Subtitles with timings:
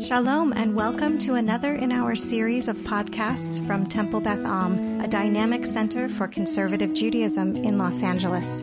[0.00, 5.08] Shalom, and welcome to another in our series of podcasts from Temple Beth Am, a
[5.08, 8.62] dynamic center for conservative Judaism in Los Angeles.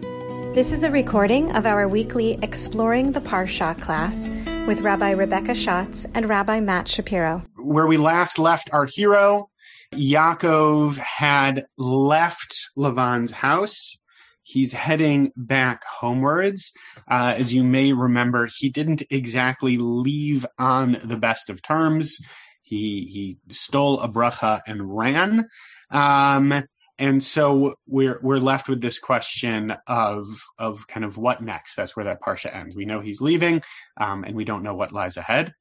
[0.54, 4.30] This is a recording of our weekly Exploring the Parsha class
[4.68, 7.44] with Rabbi Rebecca Schatz and Rabbi Matt Shapiro.
[7.58, 9.50] Where we last left our hero,
[9.96, 13.98] Yaakov had left Lavan's house
[14.44, 16.74] he's heading back homewards.
[17.08, 22.18] Uh, as you may remember, he didn't exactly leave on the best of terms.
[22.62, 25.50] He he stole a bracha and ran.
[25.90, 26.64] Um,
[27.00, 30.26] and so we're we're left with this question of
[30.60, 31.76] of kind of what next.
[31.76, 32.76] That's where that parsha ends.
[32.76, 33.62] We know he's leaving,
[34.00, 35.54] um, and we don't know what lies ahead.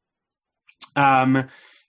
[0.94, 1.48] Um,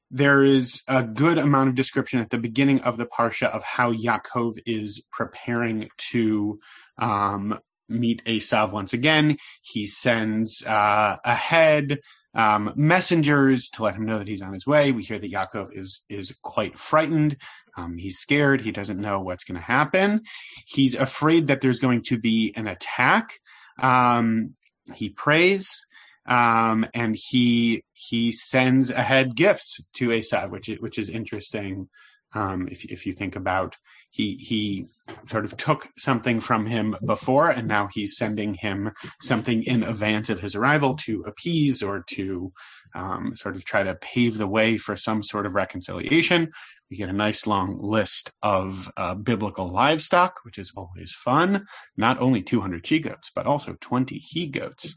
[0.09, 3.91] there is a good amount of description at the beginning of the parsha of how
[3.91, 6.59] Yaakov is preparing to
[6.97, 9.37] um, meet Asav once again.
[9.61, 11.99] He sends uh, ahead
[12.35, 14.91] um, messengers to let him know that he's on his way.
[14.91, 17.37] We hear that Yaakov is is quite frightened.
[17.77, 18.61] Um, he's scared.
[18.61, 20.21] He doesn't know what's going to happen.
[20.65, 23.39] He's afraid that there's going to be an attack.
[23.79, 24.55] Um,
[24.93, 25.85] he prays
[26.25, 31.89] um, and he he sends ahead gifts to Esav, which is, which is interesting.
[32.33, 33.77] Um, if if you think about
[34.13, 34.85] he he
[35.25, 40.29] sort of took something from him before, and now he's sending him something in advance
[40.29, 42.53] of his arrival to appease or to
[42.93, 46.51] um, sort of try to pave the way for some sort of reconciliation.
[46.91, 51.65] We get a nice long list of uh, biblical livestock, which is always fun.
[51.97, 54.93] Not only 200 she goats, but also 20 he goats.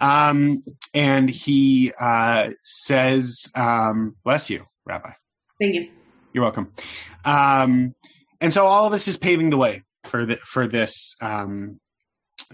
[0.00, 0.62] Um,
[0.94, 5.10] and he uh, says, um, "Bless you, Rabbi."
[5.58, 5.88] Thank you.
[6.32, 6.72] You're welcome.
[8.40, 11.78] And so all of this is paving the way for the, for this um,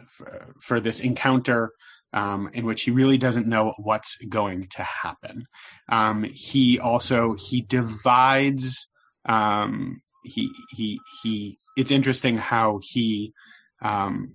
[0.07, 1.71] for, for, this encounter
[2.13, 5.45] um, in which he really doesn't know what's going to happen.
[5.89, 8.89] Um, he also he divides.
[9.27, 11.59] Um, he he he.
[11.77, 13.33] It's interesting how he
[13.81, 14.35] um,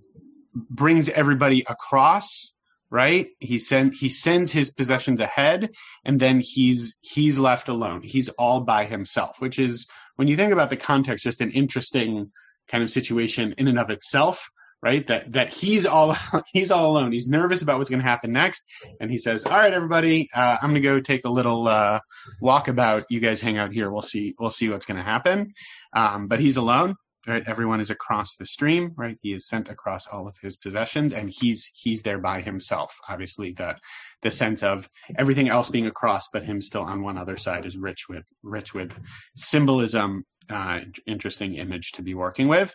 [0.54, 2.52] brings everybody across
[2.90, 5.70] right he send he sends his possessions ahead
[6.04, 9.86] and then he's he's left alone he's all by himself which is
[10.16, 12.30] when you think about the context just an interesting
[12.68, 14.50] kind of situation in and of itself
[14.82, 15.06] right?
[15.06, 16.16] That that he's all
[16.52, 17.12] he's all alone.
[17.12, 18.64] He's nervous about what's going to happen next.
[19.00, 22.00] And he says all right everybody uh, i'm going to go take a little uh,
[22.42, 23.90] walkabout you guys hang out here.
[23.90, 25.54] We'll see we'll see what's going to happen.
[25.92, 26.96] Um, but he's alone
[27.26, 31.12] right everyone is across the stream right he is sent across all of his possessions
[31.12, 33.76] and he's he's there by himself obviously the
[34.22, 37.76] the sense of everything else being across but him still on one other side is
[37.76, 38.98] rich with rich with
[39.36, 42.74] symbolism uh, interesting image to be working with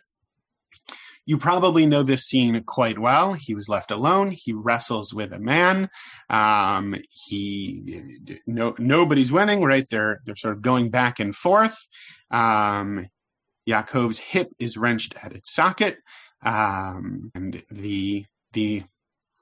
[1.28, 3.34] you probably know this scene quite well.
[3.34, 4.32] He was left alone.
[4.32, 5.90] He wrestles with a man.
[6.30, 9.86] Um, he no nobody's winning, right?
[9.90, 11.78] They're they're sort of going back and forth.
[12.32, 13.10] Um,
[13.68, 15.98] Yaakov's hip is wrenched at its socket,
[16.44, 18.84] um, and the the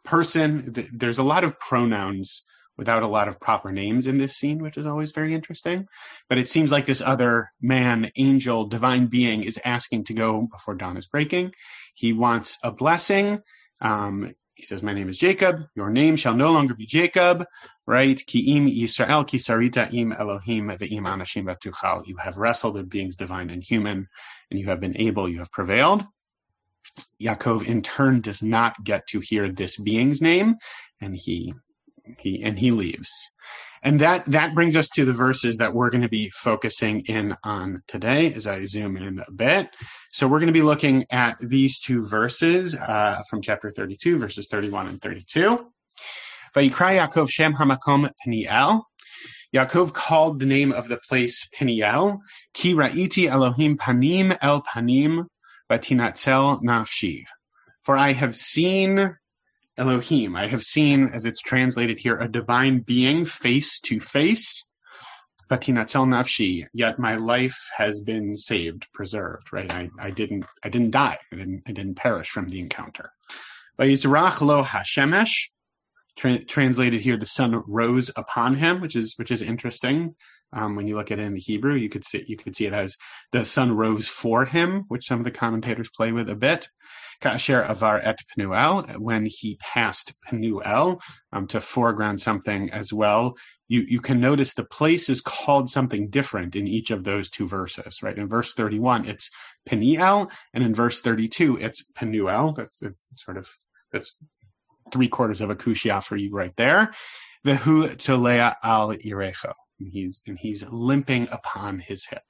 [0.04, 2.44] person the, there's a lot of pronouns
[2.78, 5.86] without a lot of proper names in this scene, which is always very interesting.
[6.28, 10.76] But it seems like this other man, angel, divine being is asking to go before
[10.76, 11.54] dawn is breaking.
[11.94, 13.40] He wants a blessing.
[13.82, 15.68] Um, he says, My name is Jacob.
[15.76, 17.46] Your name shall no longer be Jacob,
[17.86, 18.18] right?
[18.18, 22.08] Ki'im Yisrael, ki sarita im Elohim ve'im anashim v'tuchal.
[22.08, 24.08] You have wrestled with beings divine and human,
[24.50, 26.06] and you have been able, you have prevailed.
[27.22, 30.56] Yaakov in turn does not get to hear this being's name,
[31.02, 31.54] and he
[32.20, 33.12] he and he leaves.
[33.86, 37.38] And that that brings us to the verses that we're going to be focusing in
[37.44, 39.70] on today as I zoom in a bit.
[40.12, 44.48] So we're going to be looking at these two verses uh, from chapter 32, verses
[44.50, 45.72] 31 and 32.
[46.56, 48.82] Vayikra Yaakov Shem Hamakom Peniel.
[49.56, 52.18] Yaakov called the name of the place Peniel.
[52.56, 55.28] Ki ra'iti Elohim panim el panim
[55.70, 57.26] vatinatzel nafshiv.
[57.84, 59.16] For I have seen
[59.78, 60.36] Elohim.
[60.36, 64.64] I have seen, as it's translated here, a divine being face to face.
[65.50, 66.66] Vatinatzel nafshi.
[66.74, 69.54] Yet my life has been saved, preserved.
[69.54, 69.72] Right?
[69.72, 70.46] I, I didn't.
[70.64, 71.20] I didn't die.
[71.32, 71.64] I didn't.
[71.68, 73.12] I didn't perish from the encounter.
[73.80, 75.50] Vayizrach lo hashemesh.
[76.16, 80.16] Tra- translated here, the sun rose upon him, which is which is interesting.
[80.56, 82.66] Um, when you look at it in the Hebrew, you could see you could see
[82.66, 82.98] it as
[83.32, 86.70] the sun rose for him, which some of the commentators play with a bit.
[87.22, 93.38] Kasher avar et Penuel, when he passed Penuel, um, to foreground something as well.
[93.68, 97.48] You, you can notice the place is called something different in each of those two
[97.48, 98.18] verses, right?
[98.18, 99.32] In verse 31, it's
[99.66, 102.54] Peniel, and in verse 32, it's Penuel.
[102.54, 102.80] That's,
[103.16, 103.50] sort of,
[103.92, 104.20] that's
[104.92, 106.94] three quarters of a kushia for you right there.
[107.46, 109.54] Vehu tolea al irecho.
[109.80, 112.24] And he's, and he's limping upon his hip.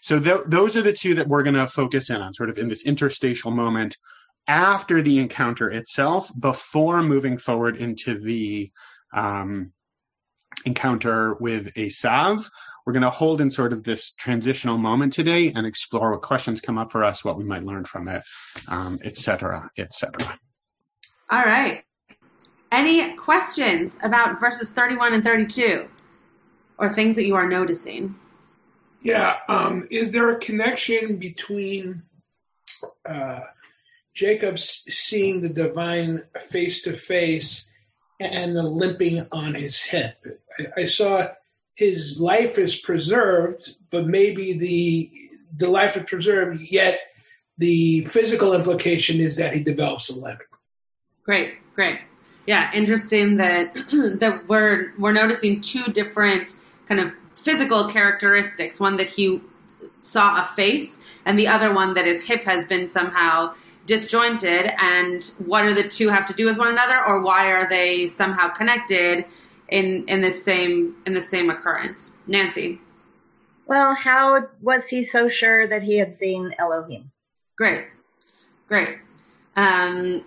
[0.00, 2.58] So th- those are the two that we're going to focus in on, sort of
[2.58, 3.96] in this interstitial moment
[4.48, 8.72] after the encounter itself, before moving forward into the
[9.14, 9.72] um,
[10.64, 12.50] encounter with Esav.
[12.84, 16.60] We're going to hold in sort of this transitional moment today and explore what questions
[16.60, 18.22] come up for us, what we might learn from it,
[18.68, 20.38] um, et cetera, et cetera.
[21.30, 21.84] All right.
[22.72, 25.88] Any questions about verses 31 and 32
[26.82, 28.16] or things that you are noticing?
[29.02, 29.36] Yeah.
[29.48, 32.02] Um, is there a connection between
[33.08, 33.40] uh,
[34.14, 37.70] Jacob seeing the divine face to face
[38.18, 40.42] and the limping on his hip?
[40.58, 41.28] I, I saw
[41.76, 45.10] his life is preserved, but maybe the
[45.54, 47.00] the life is preserved, yet
[47.58, 50.40] the physical implication is that he develops a limp.
[51.24, 52.00] Great, great.
[52.46, 53.74] Yeah, interesting that
[54.20, 56.56] that we're we're noticing two different
[56.86, 58.78] kind of physical characteristics.
[58.78, 59.40] One that he
[60.00, 63.54] saw a face, and the other one that his hip has been somehow
[63.86, 64.72] disjointed.
[64.80, 68.08] And what do the two have to do with one another, or why are they
[68.08, 69.24] somehow connected
[69.68, 72.14] in in the same in the same occurrence?
[72.26, 72.80] Nancy.
[73.66, 77.10] Well, how was he so sure that he had seen Elohim?
[77.56, 77.86] Great,
[78.68, 78.98] great.
[79.56, 80.24] Um,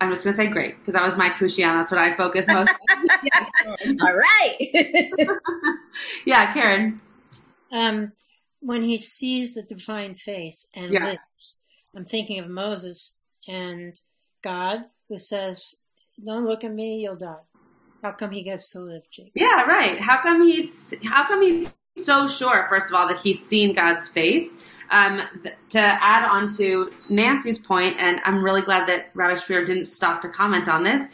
[0.00, 1.72] I'm just going to say great because that was my kushia.
[1.74, 3.96] That's what I focus most on.
[4.00, 5.10] All right.
[6.26, 7.00] yeah, Karen.
[7.72, 8.12] Um,
[8.60, 11.04] when he sees the divine face and Yeah.
[11.04, 11.60] lives,
[11.94, 13.16] I'm thinking of Moses
[13.48, 13.98] and
[14.42, 15.76] God who says,
[16.24, 17.36] don't look at me, you'll die.
[18.02, 19.32] How come he gets to live, Jake?
[19.34, 19.98] Yeah, right.
[19.98, 22.66] How come he's how come he's so sure?
[22.68, 24.60] First of all, that he's seen God's face.
[24.90, 29.64] Um, th- to add on to Nancy's point, and I'm really glad that Rabbi Shapiro
[29.64, 31.06] didn't stop to comment on this.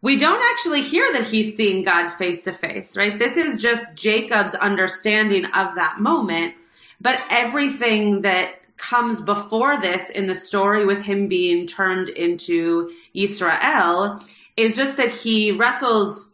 [0.00, 3.16] We don't actually hear that he's seeing God face to face, right?
[3.16, 6.56] This is just Jacob's understanding of that moment.
[7.00, 14.20] But everything that comes before this in the story with him being turned into Israel
[14.56, 16.28] is just that he wrestles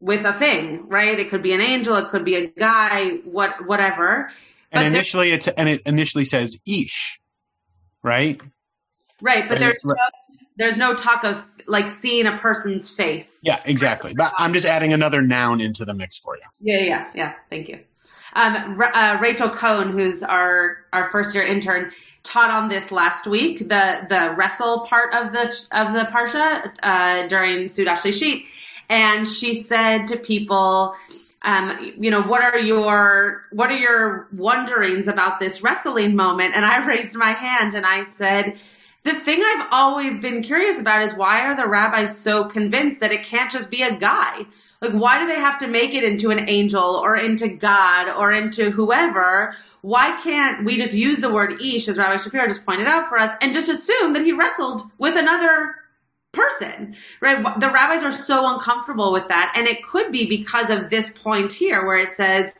[0.00, 1.18] with a thing, right?
[1.18, 4.30] It could be an angel, it could be a guy, what, whatever.
[4.76, 7.20] And But initially, it's and it initially says ish,
[8.02, 8.40] right?
[9.22, 9.96] Right, but there's no,
[10.56, 13.40] there's no talk of like seeing a person's face.
[13.44, 14.14] Yeah, exactly.
[14.14, 16.42] But I'm just adding another noun into the mix for you.
[16.60, 17.32] Yeah, yeah, yeah.
[17.50, 17.80] Thank you.
[18.34, 21.92] Um, uh, Rachel Cohn, who's our our first year intern,
[22.22, 23.60] taught on this last week.
[23.60, 28.44] The the wrestle part of the of the parsha uh, during Sudash Sheet,
[28.90, 30.94] and she said to people,
[31.46, 36.54] um, you know, what are your what are your wonderings about this wrestling moment?
[36.54, 38.58] And I raised my hand and I said.
[39.04, 43.12] The thing I've always been curious about is why are the rabbis so convinced that
[43.12, 44.46] it can't just be a guy?
[44.82, 48.32] Like, why do they have to make it into an angel or into God or
[48.32, 49.54] into whoever?
[49.82, 53.16] Why can't we just use the word ish, as Rabbi Shapiro just pointed out for
[53.16, 55.76] us, and just assume that he wrestled with another
[56.36, 57.42] person, right?
[57.58, 59.52] The rabbis are so uncomfortable with that.
[59.56, 62.54] And it could be because of this point here where it says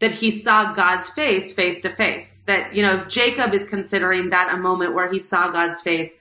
[0.00, 2.42] that he saw God's face face to face.
[2.46, 6.16] That, you know, if Jacob is considering that a moment where he saw God's face,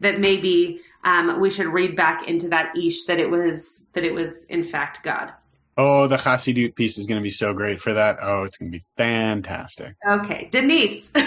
[0.00, 4.12] that maybe um, we should read back into that ish that it was that it
[4.12, 5.32] was in fact God.
[5.76, 8.18] Oh, the Chassidut piece is going to be so great for that.
[8.20, 9.94] Oh, it's going to be fantastic.
[10.04, 11.12] Okay, Denise.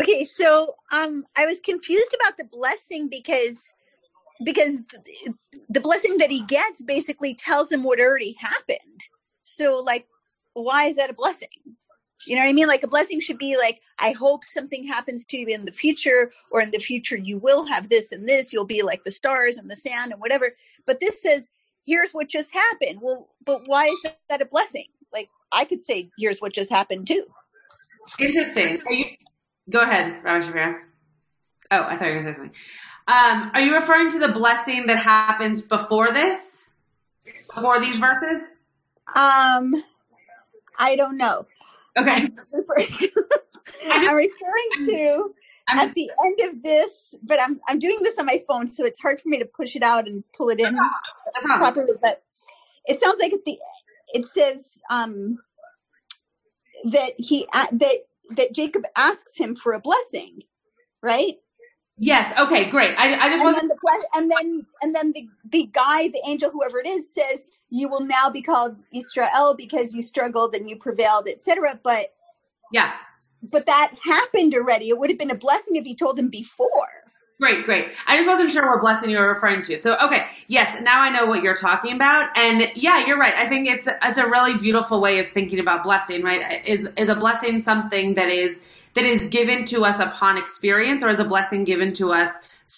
[0.00, 3.56] Okay, so um, I was confused about the blessing because
[4.44, 4.80] because
[5.68, 9.04] the blessing that he gets basically tells him what already happened.
[9.44, 10.06] So, like,
[10.54, 11.48] why is that a blessing?
[12.26, 12.66] You know what I mean?
[12.66, 16.32] Like, a blessing should be like, I hope something happens to you in the future,
[16.50, 18.52] or in the future you will have this and this.
[18.52, 20.56] You'll be like the stars and the sand and whatever.
[20.86, 21.50] But this says,
[21.84, 23.00] here's what just happened.
[23.02, 24.86] Well, but why is that a blessing?
[25.12, 27.26] Like, I could say, here's what just happened too.
[28.18, 28.80] Interesting.
[28.88, 29.04] You,
[29.70, 30.76] go ahead, Shapiro.
[31.70, 32.54] Oh, I thought you were going to say something.
[33.08, 36.68] Um, are you referring to the blessing that happens before this?
[37.54, 38.56] Before these verses?
[39.14, 39.84] Um,
[40.78, 41.46] I don't know.
[41.96, 42.12] Okay.
[42.52, 42.88] I'm referring,
[44.86, 45.34] to
[45.68, 46.90] I'm, at the end of this,
[47.22, 49.76] but I'm I'm doing this on my phone, so it's hard for me to push
[49.76, 50.88] it out and pull it in no
[51.42, 51.58] problem.
[51.58, 51.92] properly.
[52.02, 52.22] But
[52.86, 53.58] it sounds like at the
[54.12, 55.38] it says um,
[56.84, 60.42] that he a- that that Jacob asks him for a blessing,
[61.02, 61.36] right?
[61.98, 62.32] Yes.
[62.38, 62.70] Okay.
[62.70, 62.94] Great.
[62.98, 63.62] I, I just And wasn't.
[63.62, 63.76] then the
[64.14, 68.02] and then and then the the guy, the angel, whoever it is, says you will
[68.06, 71.80] now be called Israel because you struggled and you prevailed, etc.
[71.82, 72.14] But
[72.72, 72.92] Yeah.
[73.42, 74.90] but that happened already.
[74.90, 77.04] It would have been a blessing if he told him before.
[77.40, 77.92] Great, great.
[78.06, 79.78] I just wasn't sure what blessing you were referring to.
[79.78, 82.30] So, okay, yes, now I know what you're talking about.
[82.36, 83.34] And yeah, you're right.
[83.34, 86.66] I think it's it's a really beautiful way of thinking about blessing, right?
[86.66, 88.64] Is is a blessing something that is
[88.96, 92.30] that is given to us upon experience, or is a blessing given to us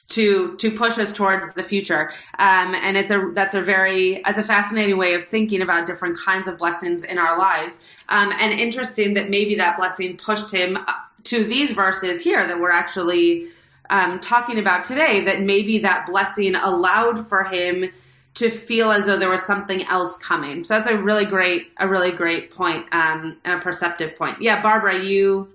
[0.09, 2.11] to to push us towards the future?
[2.39, 6.19] Um, and it's a that's a very that's a fascinating way of thinking about different
[6.19, 7.81] kinds of blessings in our lives.
[8.09, 10.77] Um, and interesting that maybe that blessing pushed him
[11.25, 13.49] to these verses here that we're actually
[13.91, 17.91] um, talking about today that maybe that blessing allowed for him
[18.35, 20.65] to feel as though there was something else coming.
[20.65, 24.41] So that's a really great, a really great point, um, and a perceptive point.
[24.41, 25.49] Yeah, Barbara, you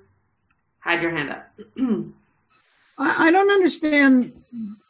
[0.84, 1.50] had your hand up.
[2.98, 4.34] I, I don't understand.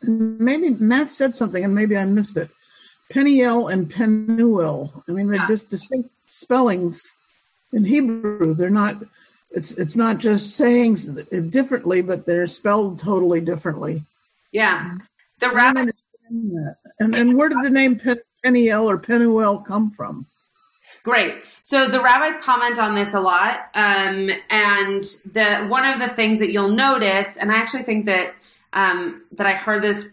[0.01, 2.50] Maybe Matt said something, and maybe I missed it.
[3.12, 5.03] Peniel and Penuel.
[5.07, 5.47] I mean, they're Yeah.
[5.47, 7.12] just distinct spellings
[7.71, 8.53] in Hebrew.
[8.53, 9.03] They're not.
[9.51, 10.95] It's it's not just saying
[11.50, 14.03] differently, but they're spelled totally differently.
[14.51, 14.97] Yeah,
[15.39, 15.85] the rabbi.
[17.00, 20.25] And and where did the name Pen, Peniel or Penuel come from?
[21.03, 21.36] Great.
[21.63, 26.39] So the rabbis comment on this a lot, um, and the one of the things
[26.39, 28.36] that you'll notice, and I actually think that
[28.72, 30.10] um, that I heard this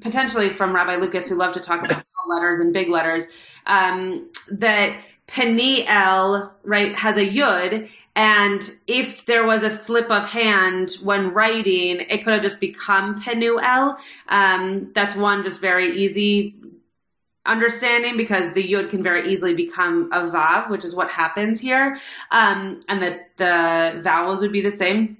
[0.00, 3.28] potentially from Rabbi Lucas, who loved to talk about letters and big letters,
[3.66, 10.96] um, that Peniel right has a yud, and if there was a slip of hand
[11.02, 13.96] when writing, it could have just become Penuel.
[14.28, 16.54] Um, that's one just very easy
[17.46, 21.98] understanding because the yud can very easily become a vav, which is what happens here.
[22.30, 25.18] Um, and the, the vowels would be the same.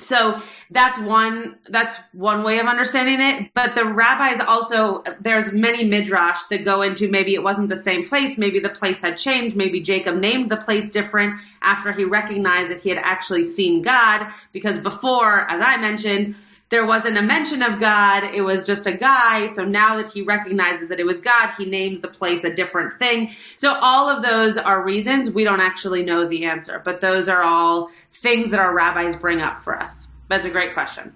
[0.00, 3.50] So that's one, that's one way of understanding it.
[3.54, 8.06] But the rabbis also, there's many midrash that go into maybe it wasn't the same
[8.06, 8.38] place.
[8.38, 9.56] Maybe the place had changed.
[9.56, 14.26] Maybe Jacob named the place different after he recognized that he had actually seen God.
[14.52, 16.34] Because before, as I mentioned,
[16.70, 18.24] there wasn't a mention of God.
[18.24, 19.48] It was just a guy.
[19.48, 22.94] So now that he recognizes that it was God, he names the place a different
[22.94, 23.34] thing.
[23.56, 27.42] So all of those are reasons we don't actually know the answer, but those are
[27.42, 30.08] all things that our rabbis bring up for us.
[30.28, 31.14] That's a great question.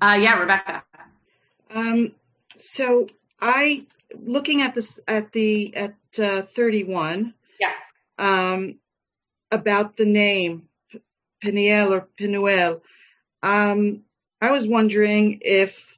[0.00, 0.82] Uh, yeah, Rebecca.
[1.70, 2.12] Um,
[2.56, 3.08] so
[3.40, 3.84] I,
[4.18, 7.34] looking at this at the at uh, 31.
[7.60, 7.72] Yeah.
[8.18, 8.76] Um,
[9.50, 10.68] about the name
[11.42, 12.82] Peniel or Penuel.
[13.42, 14.02] Um,
[14.40, 15.96] I was wondering if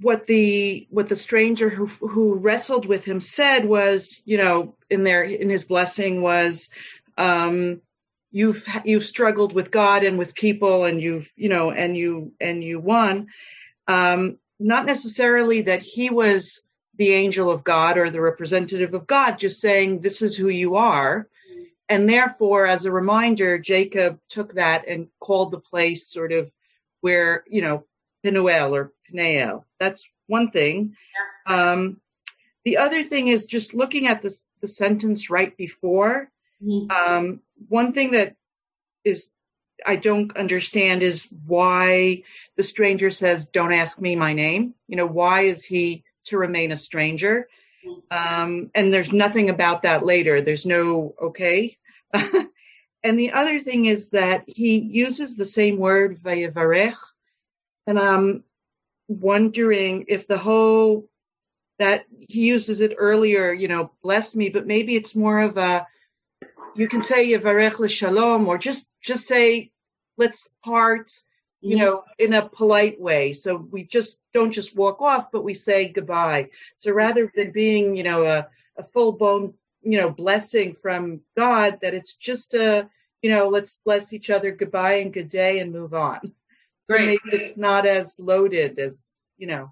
[0.00, 5.04] what the what the stranger who who wrestled with him said was, you know, in
[5.04, 6.68] there in his blessing was,
[7.16, 7.80] um,
[8.32, 12.62] you've you've struggled with God and with people, and you've you know, and you and
[12.62, 13.28] you won.
[13.86, 16.62] Um, not necessarily that he was
[16.96, 20.76] the angel of God or the representative of God, just saying this is who you
[20.76, 21.28] are.
[21.88, 26.50] And therefore, as a reminder, Jacob took that and called the place sort of
[27.04, 27.84] where, you know,
[28.22, 29.66] Penuel or Peniel.
[29.78, 30.96] That's one thing.
[31.46, 32.00] Um,
[32.64, 36.30] the other thing is just looking at the, the sentence right before.
[36.88, 38.36] Um, one thing that
[39.04, 39.28] is
[39.84, 42.22] I don't understand is why
[42.56, 46.72] the stranger says, "Don't ask me my name." You know, why is he to remain
[46.72, 47.48] a stranger?
[48.10, 50.40] Um, and there's nothing about that later.
[50.40, 51.76] There's no okay.
[53.04, 56.96] and the other thing is that he uses the same word vayevarech,
[57.86, 58.44] and I'm
[59.06, 61.08] wondering if the whole
[61.78, 65.86] that he uses it earlier, you know, bless me, but maybe it's more of a
[66.74, 69.70] you can say Yevarech l'shalom or just just say
[70.16, 71.10] let's part,
[71.60, 71.84] you mm-hmm.
[71.84, 73.32] know, in a polite way.
[73.34, 76.50] So we just don't just walk off, but we say goodbye.
[76.78, 81.78] So rather than being, you know, a, a full blown, you know, blessing from God,
[81.82, 82.88] that it's just a,
[83.22, 86.20] you know, let's bless each other goodbye and good day and move on.
[86.84, 87.20] So Great.
[87.24, 88.96] maybe it's not as loaded as,
[89.38, 89.70] you know,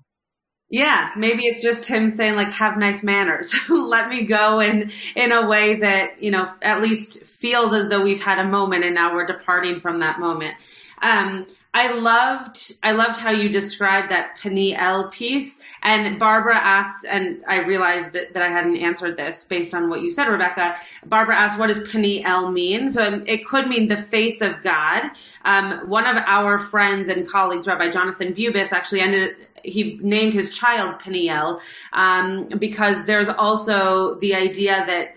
[0.73, 3.55] Yeah, maybe it's just him saying like, have nice manners.
[3.69, 8.01] Let me go in, in a way that, you know, at least feels as though
[8.01, 10.55] we've had a moment and now we're departing from that moment.
[11.03, 15.61] Um, I loved, I loved how you described that Peniel piece.
[15.83, 20.01] And Barbara asked, and I realized that, that I hadn't answered this based on what
[20.01, 20.77] you said, Rebecca.
[21.05, 22.91] Barbara asked, what does Peniel mean?
[22.91, 25.11] So it could mean the face of God.
[25.45, 30.57] Um, one of our friends and colleagues, Rabbi Jonathan Bubis, actually ended, he named his
[30.57, 31.61] child Peniel,
[31.93, 35.17] um, because there's also the idea that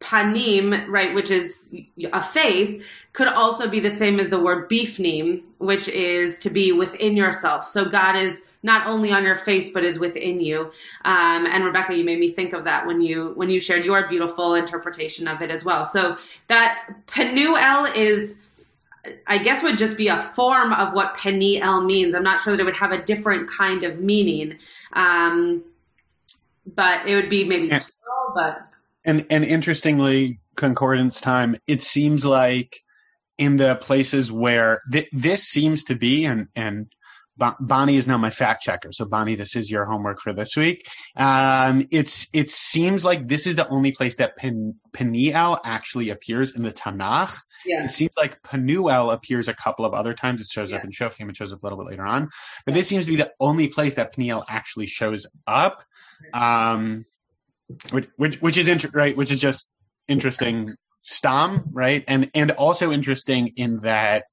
[0.00, 1.74] panim, right, which is
[2.12, 2.80] a face,
[3.12, 7.66] could also be the same as the word bifnim, which is to be within yourself.
[7.66, 10.70] So God is not only on your face, but is within you.
[11.04, 14.06] Um, and Rebecca, you made me think of that when you, when you shared your
[14.08, 15.86] beautiful interpretation of it as well.
[15.86, 18.38] So that Penuel is,
[19.26, 22.14] I guess would just be a form of what Peniel means.
[22.14, 24.58] I'm not sure that it would have a different kind of meaning.
[24.92, 25.64] Um,
[26.74, 28.62] but it would be maybe And- plural, but
[29.04, 31.56] And and interestingly, concordance time.
[31.66, 32.82] It seems like
[33.38, 36.88] in the places where th- this seems to be, and and
[37.36, 38.92] Bon- Bonnie is now my fact checker.
[38.92, 40.86] So Bonnie, this is your homework for this week.
[41.16, 46.56] Um, it's it seems like this is the only place that Pen- Peniel actually appears
[46.56, 47.36] in the Tanakh.
[47.66, 47.84] yeah.
[47.84, 50.40] It seems like Penuel appears a couple of other times.
[50.40, 51.28] It shows up in Shoftim.
[51.28, 52.30] It shows up a little bit later on.
[52.64, 55.84] But this seems to be the only place that Peniel actually shows up.
[56.32, 57.04] Um,
[57.90, 59.70] which, which, which is inter- right, which is just
[60.08, 60.74] interesting.
[61.02, 62.02] Stam, right?
[62.08, 64.24] And, and also interesting in that,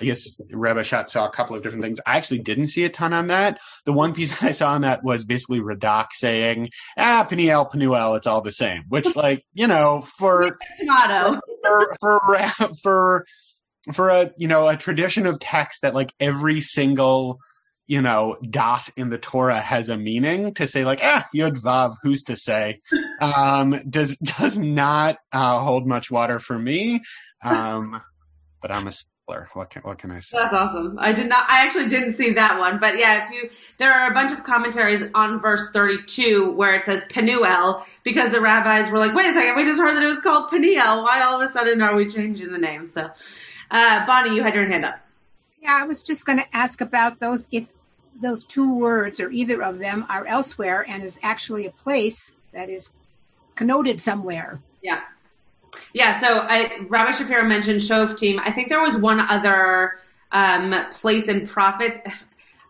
[0.00, 2.00] I guess Rebbe Schatz saw a couple of different things.
[2.06, 3.60] I actually didn't see a ton on that.
[3.84, 8.14] The one piece that I saw on that was basically Radak saying, ah, Peniel, Penuel,
[8.14, 11.40] it's all the same, which like, you know, for, Tomato.
[11.64, 13.26] for for ra- for
[13.92, 17.38] for a you know a tradition of text that like every single
[17.86, 21.94] you know dot in the Torah has a meaning to say like ah yud vav
[22.02, 22.80] who's to say
[23.20, 27.00] um does does not uh, hold much water for me
[27.44, 28.00] um
[28.60, 28.92] but I'm a
[29.26, 30.98] stickler what can what can I say That's awesome.
[30.98, 31.48] I did not.
[31.48, 34.44] I actually didn't see that one, but yeah, if you there are a bunch of
[34.44, 39.32] commentaries on verse thirty-two where it says Penuel because the rabbis were like, "Wait a
[39.32, 41.02] second, we just heard that it was called Peniel.
[41.02, 43.10] Why all of a sudden are we changing the name?" So,
[43.70, 45.00] uh, Bonnie, you had your hand up.
[45.60, 47.72] Yeah, I was just going to ask about those if
[48.20, 52.70] those two words or either of them are elsewhere and is actually a place that
[52.70, 52.92] is
[53.56, 54.60] connoted somewhere.
[54.82, 55.00] Yeah.
[55.92, 58.40] Yeah, so I, Rabbi Shapiro mentioned Shoftim.
[58.40, 60.00] I think there was one other
[60.32, 61.98] um, place in Prophets.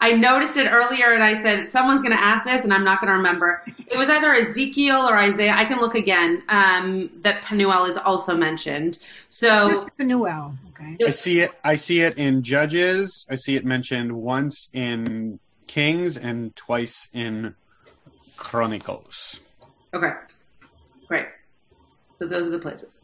[0.00, 3.00] I noticed it earlier and I said, someone's going to ask this and I'm not
[3.00, 3.62] going to remember.
[3.86, 5.54] It was either Ezekiel or Isaiah.
[5.56, 8.98] I can look again um, that Penuel is also mentioned.
[9.30, 10.54] So, Just Penuel.
[10.68, 10.96] Okay.
[11.06, 16.18] I see it I see it in Judges I see it mentioned once in Kings
[16.18, 17.54] and twice in
[18.36, 19.40] Chronicles
[19.94, 20.12] Okay.
[22.18, 23.00] So those are the places.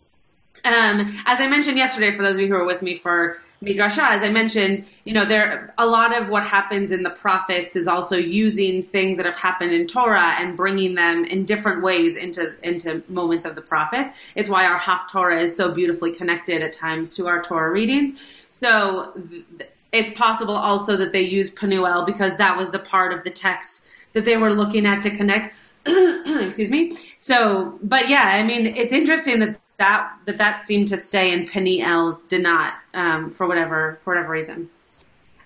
[0.65, 4.11] Um, as I mentioned yesterday, for those of you who were with me for Midrasha,
[4.11, 7.87] as I mentioned, you know, there a lot of what happens in the prophets is
[7.87, 12.55] also using things that have happened in Torah and bringing them in different ways into
[12.63, 14.11] into moments of the prophets.
[14.35, 18.19] It's why our Haftorah is so beautifully connected at times to our Torah readings.
[18.61, 19.45] So th-
[19.93, 23.85] it's possible also that they used Penuel because that was the part of the text
[24.13, 25.55] that they were looking at to connect.
[26.47, 26.93] Excuse me.
[27.19, 31.51] So, but yeah, I mean, it's interesting that that that, that seemed to stay and
[31.51, 34.71] Peniel did not, um, for whatever for whatever reason.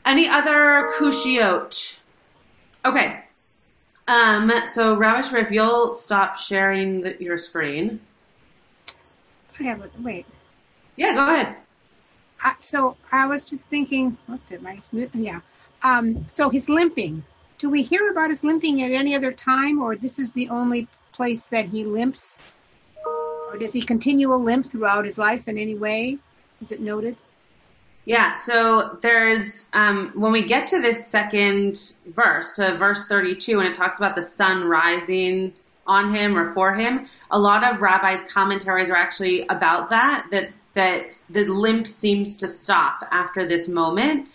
[0.05, 1.99] Any other kushiot?
[2.85, 3.25] Okay.
[4.09, 8.01] Um, so Ravish, if you'll stop sharing the, your screen.
[9.59, 9.91] I have it.
[9.99, 10.27] Wait.
[10.97, 11.57] Yeah, go ahead.
[12.43, 14.81] I, so I was just thinking, what did my,
[15.15, 15.41] yeah.
[15.83, 17.25] Um, so he's limping.
[17.59, 20.89] Do we hear about his limping at any other time, or this is the only
[21.13, 22.39] place that he limps?
[23.49, 26.19] Or does he continue a limp throughout his life in any way?
[26.61, 27.17] Is it noted?
[28.05, 33.69] Yeah, so there's um, when we get to this second verse, to verse 32, and
[33.69, 35.55] it talks about the sun rising
[35.87, 37.09] on him or for him.
[37.31, 40.29] A lot of rabbis' commentaries are actually about that.
[40.31, 44.29] That that the limp seems to stop after this moment,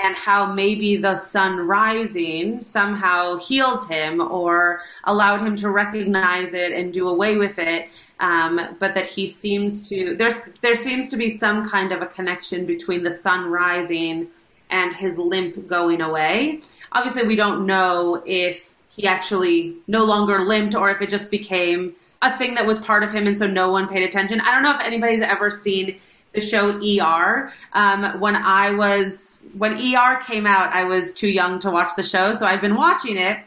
[0.00, 6.72] and how maybe the sun rising somehow healed him or allowed him to recognize it
[6.72, 7.88] and do away with it.
[8.20, 12.06] Um, but that he seems to there's there seems to be some kind of a
[12.06, 14.28] connection between the sun rising
[14.70, 16.60] and his limp going away.
[16.92, 21.96] Obviously, we don't know if he actually no longer limped or if it just became
[22.24, 24.40] a thing that was part of him and so no one paid attention.
[24.40, 26.00] I don't know if anybody's ever seen
[26.32, 27.52] the show ER.
[27.72, 32.02] Um, when I was when ER came out, I was too young to watch the
[32.02, 33.38] show, so I've been watching it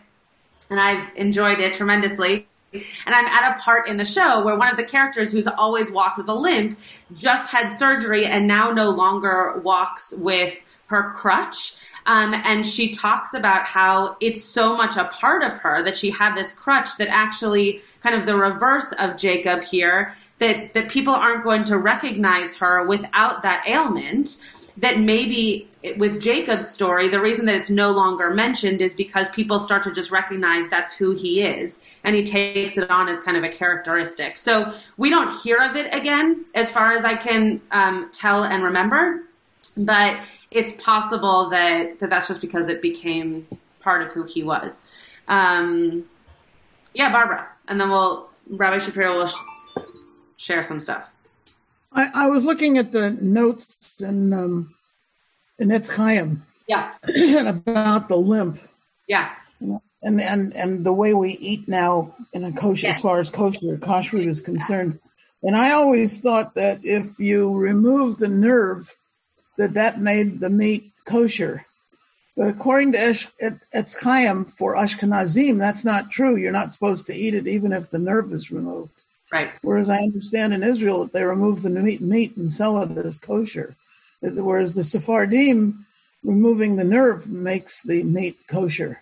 [0.70, 2.48] and I've enjoyed it tremendously.
[2.74, 5.90] And I'm at a part in the show where one of the characters who's always
[5.90, 6.78] walked with a limp
[7.16, 11.76] just had surgery and now no longer walks with her crutch.
[12.08, 16.10] Um, and she talks about how it's so much a part of her that she
[16.10, 21.14] had this crutch that actually kind of the reverse of Jacob here, that, that people
[21.14, 24.38] aren't going to recognize her without that ailment
[24.78, 25.68] that maybe
[25.98, 29.92] with Jacob's story, the reason that it's no longer mentioned is because people start to
[29.92, 33.50] just recognize that's who he is and he takes it on as kind of a
[33.50, 34.38] characteristic.
[34.38, 38.64] So we don't hear of it again as far as I can um, tell and
[38.64, 39.24] remember,
[39.78, 40.20] but
[40.52, 43.48] it's possible that, that that's just because it became
[43.80, 44.82] part of who he was.
[45.28, 46.06] Um,
[46.94, 47.48] yeah, Barbara.
[47.68, 49.36] And then we'll, Rabbi Shapiro will sh-
[50.38, 51.10] share some stuff.
[51.92, 54.74] I, I was looking at the notes in um,
[55.58, 56.92] in Etz Chaim Yeah,
[57.48, 58.60] about the limp
[59.08, 62.94] yeah, and and and the way we eat now in a kosher, Yeah.
[62.94, 65.00] as far as kosher kashrut is concerned.
[65.42, 68.94] And I always thought that if you remove the nerve,
[69.58, 71.66] that that made the meat kosher.
[72.36, 76.36] But according to Esh, Et- Etz Chaim for Ashkenazim, that's not true.
[76.36, 78.92] You're not supposed to eat it even if the nerve is removed.
[79.34, 79.52] right.
[79.64, 83.18] Whereas I understand in Israel that they remove the meat, meat and sell it as
[83.18, 83.76] kosher.
[84.22, 85.86] Whereas the Sephardim,
[86.24, 89.02] removing the nerve makes the meat kosher.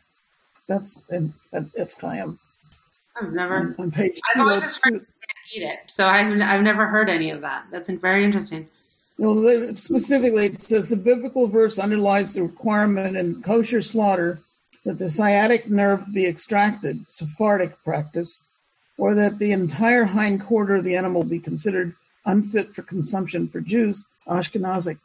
[0.68, 3.58] That's in, that's I've never.
[3.58, 5.00] on, on page I've always heard you 202.
[5.00, 5.08] can't
[5.56, 7.66] eat it, so I've I've never heard any of that.
[7.72, 8.68] That's very interesting.
[9.18, 14.42] Well, specifically, it says the biblical verse underlies the requirement in kosher slaughter
[14.84, 18.44] that the sciatic nerve be extracted, Sephardic practice,
[18.98, 23.62] or that the entire hind quarter of the animal be considered unfit for consumption for
[23.62, 25.00] Jews, Ashkenazic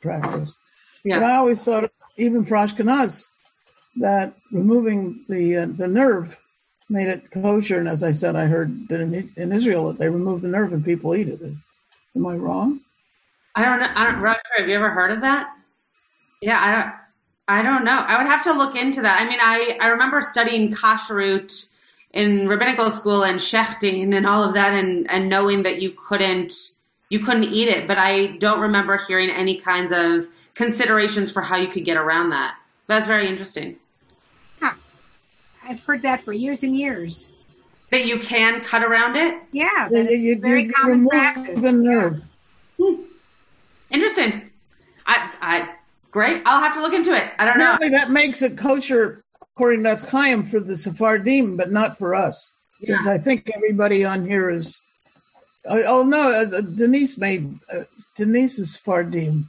[0.00, 0.56] practice.
[1.04, 1.20] Yeah.
[1.20, 3.28] But I always thought, even for Ashkenaz,
[3.96, 6.40] that removing the uh, the nerve
[6.88, 7.78] made it kosher.
[7.78, 10.72] And as I said, I heard that in, in Israel that they remove the nerve
[10.72, 11.40] and people eat it.
[11.40, 11.64] Is,
[12.16, 12.80] am I wrong?
[13.54, 13.88] I don't know.
[13.94, 15.50] I don't, Roger, have you ever heard of that?
[16.40, 16.94] Yeah, I don't.
[17.46, 17.98] I don't know.
[17.98, 19.20] I would have to look into that.
[19.20, 21.68] I mean, I I remember studying kashrut
[22.12, 26.52] in rabbinical school and shechting and all of that, and and knowing that you couldn't
[27.10, 31.56] you couldn't eat it, but I don't remember hearing any kinds of considerations for how
[31.56, 32.56] you could get around that.
[32.86, 33.76] That's very interesting.
[35.66, 37.30] I've heard that for years and years.
[37.90, 39.34] That you can cut around it.
[39.50, 41.62] Yeah, Yeah, that it's very you common remove practice.
[41.62, 42.22] the nerve.
[42.78, 42.94] Hmm.
[43.90, 44.50] Interesting.
[45.06, 45.68] I I
[46.10, 46.42] great.
[46.46, 47.30] I'll have to look into it.
[47.38, 47.76] I don't know.
[47.90, 49.22] That makes it kosher
[49.56, 52.54] according to Etz Chaim for the Sephardim, but not for us.
[52.82, 54.80] Since I think everybody on here is.
[55.66, 57.84] Oh, oh no, uh, Denise made uh,
[58.16, 59.48] Denise is Sephardim,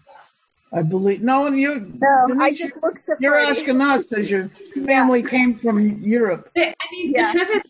[0.72, 1.22] I believe.
[1.22, 1.92] No, you.
[2.00, 3.72] No, Denise, I just looked You're Sephardi.
[3.72, 4.50] Ashkenaz because your
[4.86, 6.50] family came from Europe.
[6.56, 7.34] I mean, Yeah.
[7.34, 7.64] the truth is,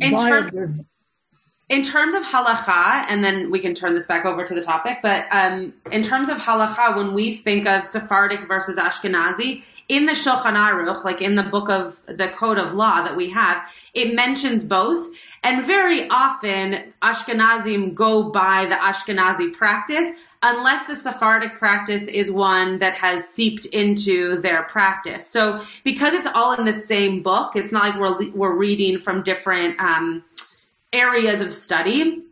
[0.00, 0.84] in terms the-
[1.68, 4.98] in terms of halacha, and then we can turn this back over to the topic,
[5.02, 10.12] but um, in terms of halacha, when we think of Sephardic versus Ashkenazi, in the
[10.12, 14.14] Shulchan Aruch, like in the book of the code of law that we have, it
[14.14, 15.08] mentions both.
[15.42, 22.78] And very often, Ashkenazim go by the Ashkenazi practice, unless the Sephardic practice is one
[22.80, 25.26] that has seeped into their practice.
[25.26, 29.22] So because it's all in the same book, it's not like we're, we're reading from
[29.22, 30.22] different, um,
[30.92, 32.22] areas of study,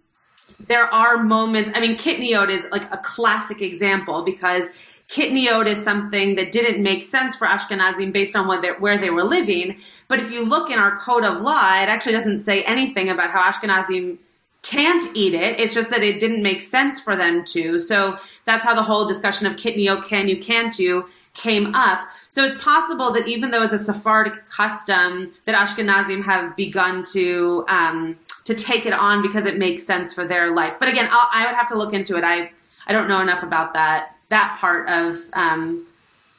[0.69, 1.71] there are moments.
[1.75, 4.71] I mean, Kitniot is like a classic example because
[5.09, 9.79] Kitniot is something that didn't make sense for Ashkenazim based on where they were living.
[10.09, 13.31] But if you look in our code of law, it actually doesn't say anything about
[13.31, 14.19] how Ashkenazim
[14.62, 15.61] can't eat it.
[15.61, 17.79] It's just that it didn't make sense for them to.
[17.79, 22.09] So that's how the whole discussion of Kitniot, can you, can't you, came up.
[22.31, 27.64] So it's possible that even though it's a Sephardic custom, that Ashkenazim have begun to
[27.69, 30.78] um, to take it on because it makes sense for their life.
[30.78, 32.24] But again, I'll, I would have to look into it.
[32.24, 32.50] I
[32.87, 35.87] I don't know enough about that that part of um,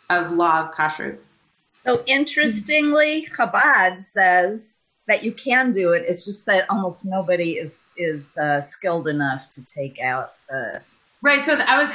[0.09, 1.17] of law of kashrut.
[1.85, 4.65] So interestingly, Chabad says
[5.07, 6.03] that you can do it.
[6.07, 10.81] It's just that almost nobody is is uh, skilled enough to take out the
[11.21, 11.43] Right.
[11.43, 11.93] So I was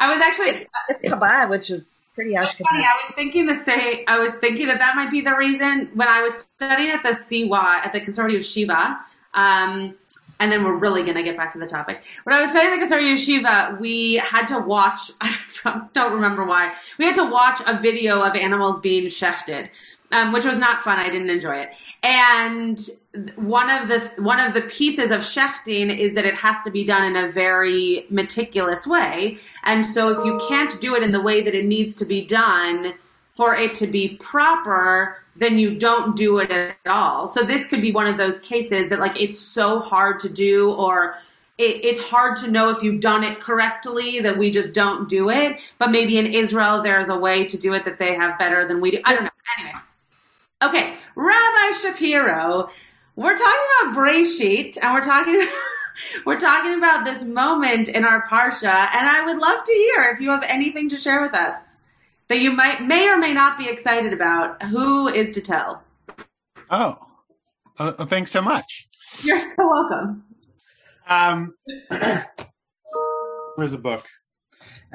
[0.00, 1.82] I was actually it's Chabad, which is
[2.14, 2.84] pretty funny.
[2.84, 4.04] I was thinking the same.
[4.08, 7.14] I was thinking that that might be the reason when I was studying at the
[7.14, 8.98] CY at the conservative Yeshiva.
[9.34, 9.96] Um,
[10.42, 12.02] and then we're really going to get back to the topic.
[12.24, 15.12] When I was studying the conservative Yeshiva, we had to watch.
[15.20, 16.74] I don't remember why.
[16.98, 19.68] We had to watch a video of animals being shechted.
[20.10, 20.98] Um, which was not fun.
[20.98, 21.70] I didn't enjoy it.
[22.02, 22.78] And
[23.36, 26.84] one of the one of the pieces of shechting is that it has to be
[26.84, 29.38] done in a very meticulous way.
[29.64, 32.26] And so if you can't do it in the way that it needs to be
[32.26, 32.92] done
[33.30, 37.28] for it to be proper, then you don't do it at all.
[37.28, 40.72] So this could be one of those cases that like it's so hard to do
[40.72, 41.16] or
[41.58, 45.30] it, it's hard to know if you've done it correctly that we just don't do
[45.30, 45.58] it.
[45.78, 48.80] But maybe in Israel there's a way to do it that they have better than
[48.80, 49.00] we do.
[49.04, 49.30] I don't know.
[49.58, 49.74] Anyway.
[50.62, 52.70] Okay, Rabbi Shapiro,
[53.16, 55.44] we're talking about Breshit, and we're talking
[56.24, 58.64] we're talking about this moment in our parsha,
[58.94, 61.78] and I would love to hear if you have anything to share with us
[62.32, 64.62] that you might may or may not be excited about.
[64.62, 65.82] Who is to tell?
[66.70, 66.96] Oh,
[67.78, 68.86] uh, thanks so much.
[69.22, 70.24] You're so welcome.
[71.06, 71.54] Um,
[73.56, 74.08] where's the book?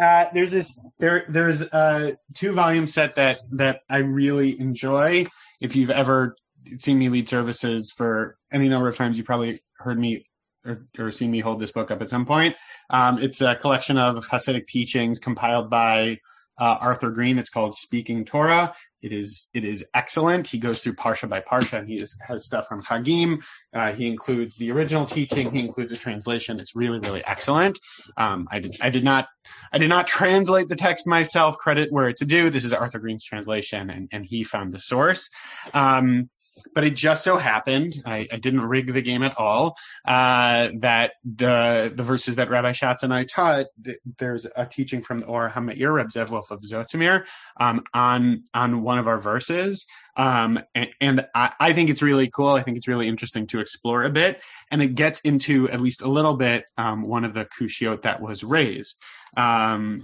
[0.02, 5.28] Uh, there's this there there's a two volume set that that I really enjoy.
[5.62, 6.36] If you've ever
[6.80, 10.26] seen me lead services for any number of times, you probably heard me
[10.66, 12.56] or, or seen me hold this book up at some point.
[12.90, 16.18] Um, it's a collection of Hasidic teachings compiled by
[16.60, 17.38] uh, Arthur Green.
[17.38, 18.74] It's called Speaking Torah.
[19.02, 20.48] It is it is excellent.
[20.48, 23.40] He goes through parsha by parsha, and he is, has stuff from Chagim.
[23.74, 25.52] Uh, he includes the original teaching.
[25.52, 26.60] He includes the translation.
[26.60, 27.80] It's really really excellent.
[28.18, 29.28] Um, I did I did not
[29.72, 31.58] I did not translate the text myself.
[31.58, 32.50] Credit where it's due.
[32.50, 35.30] This is Arthur Green's translation, and and he found the source.
[35.76, 36.30] Um,
[36.74, 41.14] but it just so happened I, I didn't rig the game at all uh, that
[41.24, 45.26] the the verses that Rabbi Schatz and I taught th- there's a teaching from the
[45.26, 47.26] Or Ha'Meir Reb Zev Wolf of Zhitomir,
[47.60, 49.86] um, on on one of our verses.
[50.16, 52.50] Um, and, and I, I, think it's really cool.
[52.50, 54.42] I think it's really interesting to explore a bit.
[54.72, 58.20] And it gets into at least a little bit um, one of the kushiot that
[58.20, 59.00] was raised.
[59.36, 60.04] Um,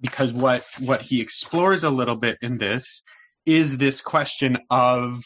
[0.00, 3.02] because what what he explores a little bit in this
[3.46, 5.16] is this question of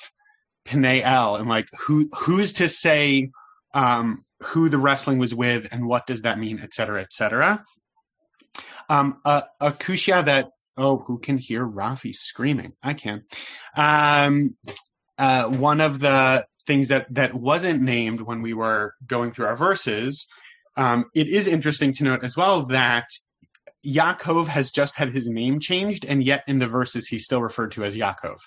[0.64, 3.30] Peniel and like who who's to say
[3.74, 7.64] um, who the wrestling was with and what does that mean, et cetera, et cetera.
[8.88, 12.72] Um, a, a kushia that oh, who can hear Rafi screaming?
[12.82, 13.24] I can.
[13.76, 14.56] Um,
[15.18, 19.56] uh, one of the things that that wasn't named when we were going through our
[19.56, 20.26] verses.
[20.76, 23.06] Um, it is interesting to note as well that
[23.86, 27.72] Yaakov has just had his name changed, and yet in the verses he's still referred
[27.72, 28.38] to as Yaakov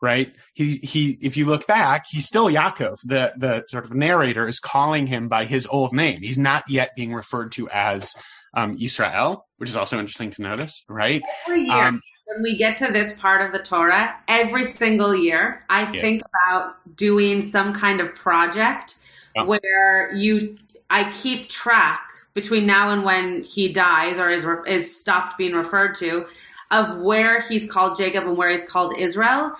[0.00, 0.34] right?
[0.54, 2.98] He he if you look back, he's still Yaakov.
[3.04, 6.22] The the sort of narrator is calling him by his old name.
[6.22, 8.14] He's not yet being referred to as
[8.54, 11.22] um, Israel, which is also interesting to notice, right?
[11.46, 11.72] Every year.
[11.72, 16.00] Um, when we get to this part of the Torah, every single year, I yeah.
[16.00, 18.96] think about doing some kind of project
[19.36, 19.46] oh.
[19.46, 20.58] where you,
[20.88, 22.00] I keep track
[22.34, 26.26] between now and when he dies or is is stopped being referred to,
[26.70, 29.52] of where he's called Jacob and where he's called Israel,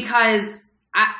[0.00, 0.62] because
[0.94, 1.14] I,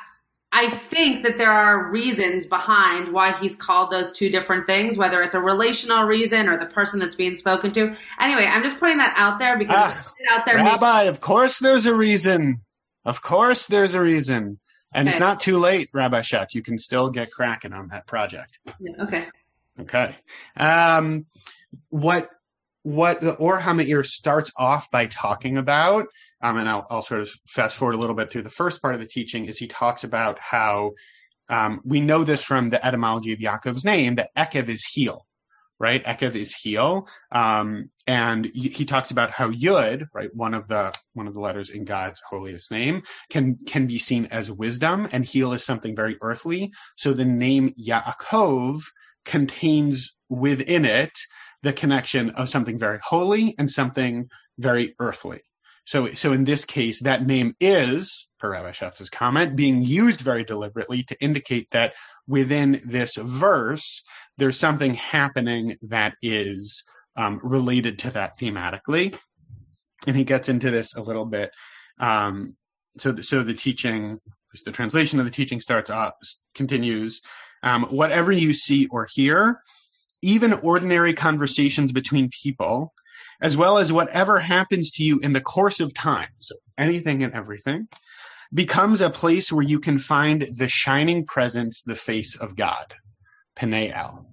[0.52, 5.22] I think that there are reasons behind why he's called those two different things, whether
[5.22, 7.96] it's a relational reason or the person that's being spoken to.
[8.20, 10.56] Anyway, I'm just putting that out there because ah, out there.
[10.56, 12.62] Rabbi, of course there's a reason.
[13.04, 14.58] Of course there's a reason.
[14.92, 15.14] And okay.
[15.14, 16.54] it's not too late, Rabbi Schatz.
[16.54, 18.60] You can still get cracking on that project.
[18.78, 19.26] Yeah, okay.
[19.80, 20.14] Okay.
[20.56, 21.26] Um,
[21.88, 22.30] what
[22.84, 26.06] what the Or Ha'Meir starts off by talking about
[26.44, 28.94] um, and I'll, I'll, sort of fast forward a little bit through the first part
[28.94, 30.92] of the teaching, is he talks about how
[31.48, 35.26] um, we know this from the etymology of Yaakov's name that Ekev is heel,
[35.80, 36.04] right?
[36.04, 41.26] Ekev is heel, um, and he talks about how Yud, right, one of the one
[41.26, 45.54] of the letters in God's holiest name, can can be seen as wisdom, and heel
[45.54, 46.70] is something very earthly.
[46.96, 48.82] So the name Yaakov
[49.24, 51.12] contains within it
[51.62, 54.28] the connection of something very holy and something
[54.58, 55.40] very earthly.
[55.84, 58.72] So, so in this case, that name is, per Rabbi
[59.12, 61.94] comment, being used very deliberately to indicate that
[62.26, 64.02] within this verse,
[64.38, 66.84] there's something happening that is
[67.16, 69.16] um, related to that thematically.
[70.06, 71.50] And he gets into this a little bit.
[72.00, 72.56] Um,
[72.96, 74.18] so, so the teaching,
[74.64, 76.14] the translation of the teaching starts off,
[76.54, 77.20] continues.
[77.62, 79.60] Um, whatever you see or hear,
[80.22, 82.92] even ordinary conversations between people,
[83.44, 87.34] as well as whatever happens to you in the course of time, so anything and
[87.34, 87.86] everything,
[88.54, 92.94] becomes a place where you can find the shining presence, the face of God,
[93.54, 94.26] Peniel.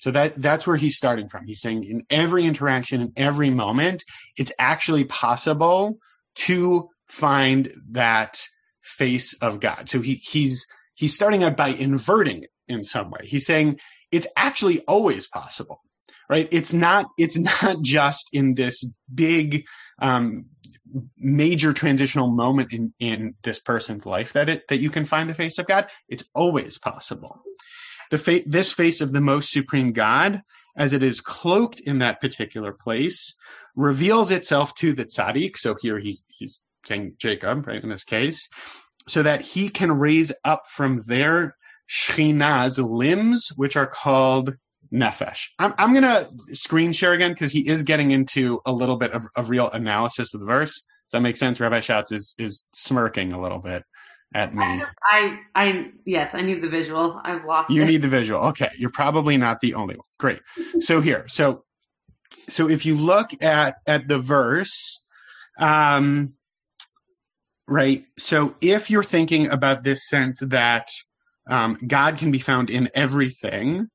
[0.00, 1.46] So that that's where he's starting from.
[1.46, 4.04] He's saying in every interaction, in every moment,
[4.36, 5.98] it's actually possible
[6.34, 8.42] to find that
[8.82, 9.88] face of God.
[9.88, 13.20] So he he's he's starting out by inverting it in some way.
[13.22, 13.80] He's saying
[14.12, 15.80] it's actually always possible
[16.30, 16.48] right?
[16.52, 19.66] It's not, it's not just in this big,
[20.00, 20.46] um,
[21.18, 25.34] major transitional moment in, in this person's life that it, that you can find the
[25.34, 25.88] face of God.
[26.08, 27.42] It's always possible.
[28.10, 30.42] The fa- this face of the most supreme God,
[30.76, 33.34] as it is cloaked in that particular place,
[33.76, 35.56] reveals itself to the tzaddik.
[35.56, 38.48] So here he's, he's saying Jacob, right, in this case,
[39.06, 41.56] so that he can raise up from their
[41.88, 44.56] Shechina's limbs, which are called
[44.92, 45.48] Nefesh.
[45.58, 49.12] I'm, I'm going to screen share again because he is getting into a little bit
[49.12, 50.74] of, of real analysis of the verse.
[50.74, 51.60] Does that make sense?
[51.60, 53.84] Rabbi Schatz is, is smirking a little bit
[54.34, 54.64] at me.
[54.64, 57.20] I, just, I, I, yes, I need the visual.
[57.24, 57.86] I've lost you it.
[57.86, 58.40] need the visual.
[58.48, 58.70] Okay.
[58.78, 60.04] You're probably not the only one.
[60.18, 60.40] Great.
[60.80, 61.64] So here, so,
[62.48, 65.02] so if you look at, at the verse,
[65.58, 66.34] um,
[67.66, 68.04] right.
[68.18, 70.88] So if you're thinking about this sense that,
[71.48, 73.88] um, God can be found in everything,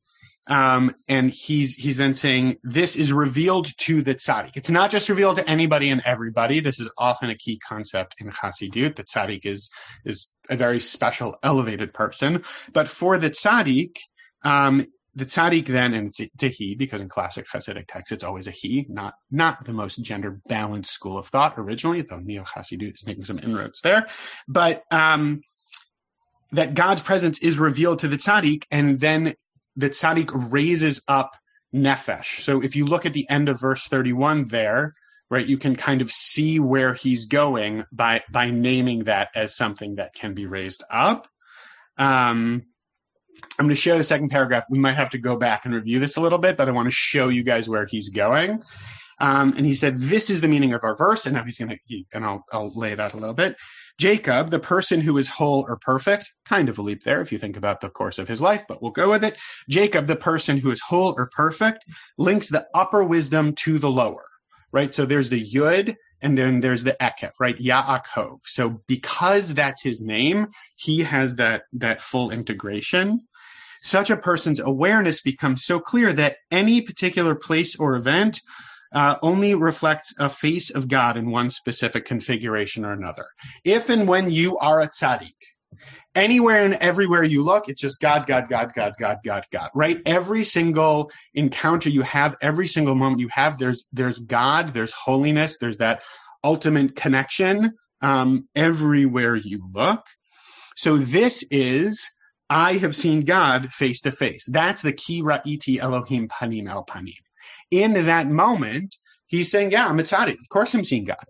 [0.48, 4.56] um, and he's he's then saying this is revealed to the tzaddik.
[4.56, 6.60] It's not just revealed to anybody and everybody.
[6.60, 8.96] This is often a key concept in Chassidut.
[8.96, 9.70] The tzaddik is
[10.06, 12.44] is a very special, elevated person.
[12.74, 13.98] But for the tzaddik,
[14.44, 18.48] um, the tzaddik then, and it's a he because in classic Hasidic texts it's always
[18.48, 22.94] a he, not not the most gender balanced school of thought originally, though neo Hasidut
[22.94, 24.06] is making some inroads there.
[24.48, 25.42] But um,
[26.52, 29.34] that God's presence is revealed to the tzaddik, and then
[29.76, 31.36] the tzaddik raises up
[31.74, 32.42] nefesh.
[32.42, 34.94] So if you look at the end of verse 31 there,
[35.30, 39.96] right, you can kind of see where he's going by by naming that as something
[39.96, 41.28] that can be raised up.
[41.98, 42.64] Um,
[43.58, 44.66] I'm going to share the second paragraph.
[44.70, 46.88] We might have to go back and review this a little bit, but I want
[46.88, 48.64] to show you guys where he's going.
[49.20, 51.70] Um, and he said, "This is the meaning of our verse." And now he's going
[51.70, 53.56] to, and I'll I'll lay it out a little bit.
[53.98, 57.38] Jacob, the person who is whole or perfect, kind of a leap there if you
[57.38, 59.38] think about the course of his life, but we'll go with it.
[59.70, 61.86] Jacob, the person who is whole or perfect,
[62.18, 64.26] links the upper wisdom to the lower,
[64.72, 64.94] right?
[64.94, 67.56] So there's the Yud and then there's the Ekev, right?
[67.56, 68.40] Yaakov.
[68.44, 73.22] So because that's his name, he has that, that full integration.
[73.82, 78.42] Such a person's awareness becomes so clear that any particular place or event
[78.94, 83.26] uh, only reflects a face of God in one specific configuration or another.
[83.64, 85.36] If and when you are a tzaddik,
[86.14, 90.02] anywhere and everywhere you look, it's just God, God, God, God, God, God, God, right?
[90.06, 95.58] Every single encounter you have, every single moment you have, there's, there's God, there's holiness,
[95.60, 96.04] there's that
[96.44, 100.06] ultimate connection, um, everywhere you look.
[100.76, 102.10] So this is,
[102.50, 104.46] I have seen God face to face.
[104.48, 107.25] That's the ki ra'iti Elohim panim el panim
[107.72, 108.96] in that moment,
[109.28, 110.40] he's saying, yeah, I'm a tzaddik.
[110.40, 111.26] Of course I'm seeing God.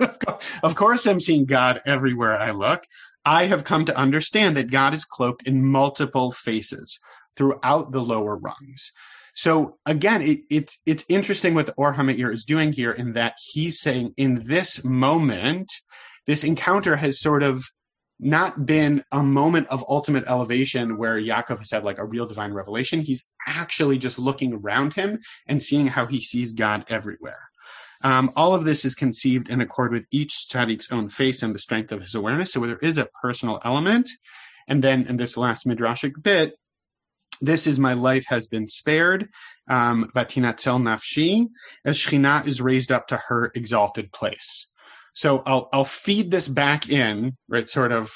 [0.62, 2.84] of course I'm seeing God everywhere I look.
[3.24, 6.98] I have come to understand that God is cloaked in multiple faces
[7.36, 8.92] throughout the lower rungs.
[9.34, 13.34] So again, it, it's it's interesting what the Or HaMe'ir is doing here in that
[13.42, 15.72] he's saying in this moment,
[16.26, 17.64] this encounter has sort of
[18.20, 22.52] not been a moment of ultimate elevation where Yaakov has had like a real divine
[22.52, 23.00] revelation.
[23.00, 27.50] He's actually just looking around him and seeing how he sees God everywhere.
[28.02, 31.58] Um, all of this is conceived in accord with each tzaddik's own face and the
[31.58, 32.52] strength of his awareness.
[32.52, 34.10] So there is a personal element.
[34.68, 36.54] And then in this last midrashic bit,
[37.40, 39.28] this is my life has been spared.
[39.68, 41.46] Um, nafshi,
[41.84, 44.68] as Shechina is raised up to her exalted place.
[45.14, 47.68] So I'll I'll feed this back in, right?
[47.68, 48.12] Sort of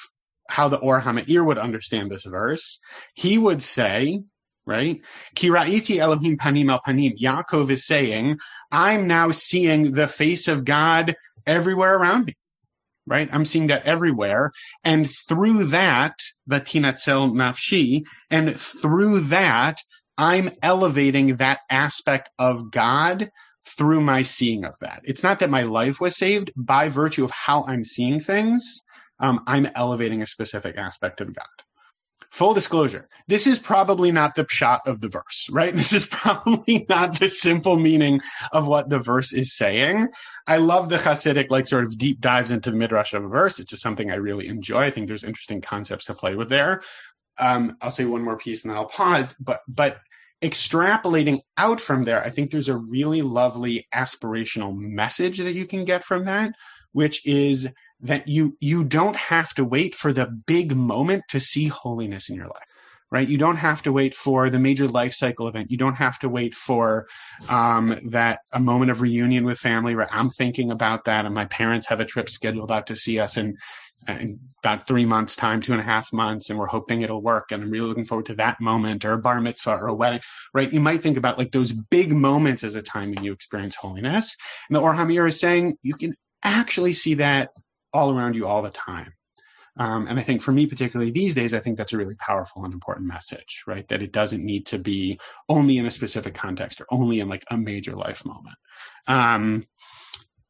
[0.48, 2.80] how the Or HaMe'ir would understand this verse.
[3.14, 4.22] He would say,
[4.66, 5.00] right?
[5.36, 7.18] Kiraiti Elohim panim al panim.
[7.18, 8.38] Yaakov is saying,
[8.72, 12.34] I'm now seeing the face of God everywhere around me.
[13.06, 13.28] Right?
[13.32, 14.52] I'm seeing that everywhere.
[14.84, 16.14] And through that,
[16.46, 19.80] the tinatzel nafshi, and through that,
[20.18, 23.30] I'm elevating that aspect of God
[23.76, 25.00] through my seeing of that.
[25.04, 28.82] It's not that my life was saved by virtue of how I'm seeing things.
[29.20, 31.46] Um, I'm elevating a specific aspect of God.
[32.30, 35.72] Full disclosure, this is probably not the pshat of the verse, right?
[35.78, 38.20] This is probably not the simple meaning
[38.52, 40.08] of what the verse is saying.
[40.46, 43.58] I love the Hasidic, like, sort of deep dives into the midrash of a verse.
[43.58, 44.82] It's just something I really enjoy.
[44.82, 46.82] I think there's interesting concepts to play with there.
[47.40, 49.34] Um, I'll say one more piece and then I'll pause.
[49.40, 49.98] But, but
[50.42, 55.84] extrapolating out from there, I think there's a really lovely aspirational message that you can
[55.84, 56.52] get from that,
[56.92, 57.68] which is
[58.00, 62.36] that you you don't have to wait for the big moment to see holiness in
[62.36, 62.64] your life
[63.10, 63.28] right?
[63.28, 65.70] You don't have to wait for the major life cycle event.
[65.70, 67.06] You don't have to wait for
[67.48, 71.44] um, that a moment of reunion with family where i'm thinking about that and my
[71.46, 73.56] parents have a trip scheduled out to see us and
[74.06, 77.50] in about three months time, two and a half months, and we're hoping it'll work.
[77.50, 80.20] And I'm really looking forward to that moment or a bar mitzvah or a wedding,
[80.54, 80.72] right?
[80.72, 84.36] You might think about like those big moments as a time when you experience holiness.
[84.68, 87.50] And the Or HaMe'ir is saying you can actually see that
[87.92, 89.14] all around you all the time.
[89.78, 92.64] Um, and I think for me, particularly these days, I think that's a really powerful
[92.64, 93.86] and important message, right?
[93.88, 97.44] That it doesn't need to be only in a specific context or only in like
[97.48, 98.56] a major life moment.
[99.06, 99.66] Um,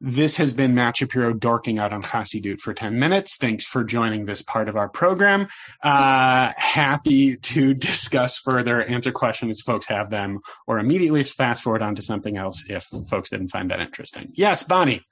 [0.01, 3.37] this has been Matt Shapiro dorking out on Chassidut for 10 minutes.
[3.37, 5.49] Thanks for joining this part of our program.
[5.83, 11.83] Uh, happy to discuss further, answer questions if folks have them, or immediately fast forward
[11.83, 14.31] on to something else if folks didn't find that interesting.
[14.35, 15.03] Yes, Bonnie.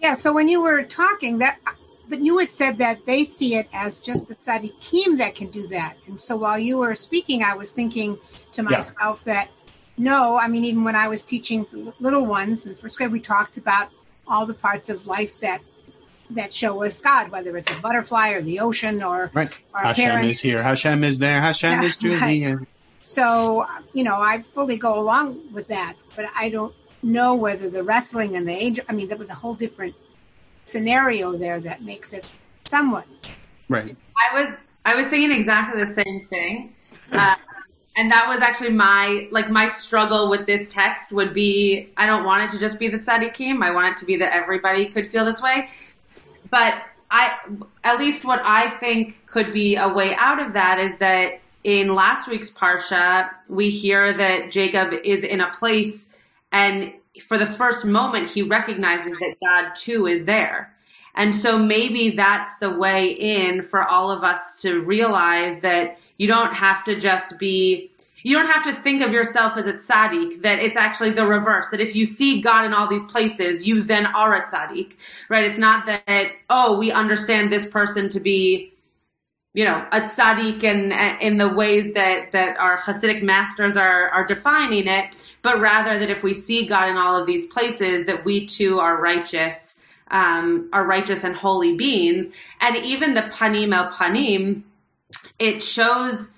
[0.00, 1.58] Yeah, so when you were talking that
[2.10, 5.68] but you had said that they see it as just the tzaddikim that can do
[5.68, 5.94] that.
[6.08, 8.18] And so while you were speaking, I was thinking
[8.50, 9.34] to myself yeah.
[9.34, 9.50] that
[10.00, 11.66] no, I mean, even when I was teaching
[12.00, 13.90] little ones in first grade, we talked about
[14.26, 15.60] all the parts of life that
[16.30, 19.50] that show us God, whether it's a butterfly or the ocean or right.
[19.74, 20.28] Hashem parents.
[20.36, 22.30] is here, Hashem is there, Hashem yeah, is truly right.
[22.30, 22.66] here.
[23.04, 27.82] So, you know, I fully go along with that, but I don't know whether the
[27.82, 29.94] wrestling and the angel, I mean, there was a whole different
[30.64, 32.30] scenario there that makes it
[32.68, 33.06] somewhat.
[33.68, 33.94] Right.
[34.16, 36.74] I was, I was thinking exactly the same thing.
[37.12, 37.34] Uh,
[37.96, 42.24] and that was actually my like my struggle with this text would be I don't
[42.24, 43.62] want it to just be the tzaddikim.
[43.62, 45.70] I want it to be that everybody could feel this way.
[46.50, 47.36] But I
[47.82, 51.94] at least what I think could be a way out of that is that in
[51.94, 56.10] last week's parsha we hear that Jacob is in a place
[56.52, 56.92] and
[57.26, 60.74] for the first moment he recognizes that God too is there.
[61.16, 66.26] And so maybe that's the way in for all of us to realize that you
[66.26, 67.90] don't have to just be,
[68.22, 71.68] you don't have to think of yourself as a tzaddik, that it's actually the reverse,
[71.70, 74.96] that if you see God in all these places, you then are a tzaddik,
[75.30, 75.44] right?
[75.44, 78.70] It's not that, oh, we understand this person to be,
[79.54, 80.92] you know, a tzaddik and
[81.22, 86.10] in the ways that, that our Hasidic masters are, are defining it, but rather that
[86.10, 90.68] if we see God in all of these places, that we too are righteous um,
[90.72, 92.30] are righteous and holy beings.
[92.60, 94.64] And even the panim el panim,
[95.38, 96.32] it shows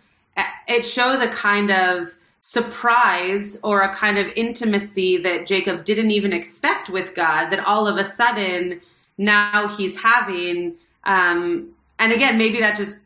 [0.67, 6.33] it shows a kind of surprise or a kind of intimacy that Jacob didn't even
[6.33, 7.51] expect with God.
[7.51, 8.81] That all of a sudden
[9.19, 10.75] now he's having.
[11.05, 13.01] Um, and again, maybe that just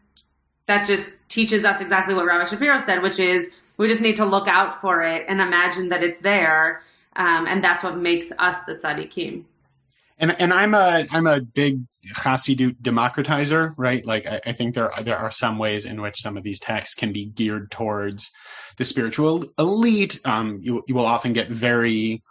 [0.67, 4.25] that just teaches us exactly what Rabbi Shapiro said, which is we just need to
[4.25, 6.83] look out for it and imagine that it's there,
[7.15, 9.45] um, and that's what makes us the tzaddikim
[10.19, 11.81] and and I'm a I'm a big
[12.15, 14.05] Hasidut democratizer, right?
[14.05, 16.61] Like I, I, think there are, there are some ways in which some of these
[16.61, 18.31] texts can be geared towards
[18.77, 20.21] the spiritual elite.
[20.25, 22.23] Um, you you will often get very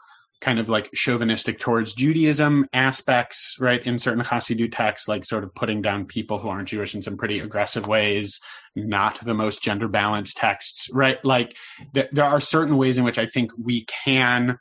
[0.42, 3.86] kind of like chauvinistic towards Judaism aspects, right?
[3.86, 7.18] In certain Hasidut texts, like sort of putting down people who aren't Jewish in some
[7.18, 8.40] pretty aggressive ways,
[8.76, 11.24] not the most gender balanced texts, right?
[11.24, 11.56] Like
[11.94, 14.58] th- there are certain ways in which I think we can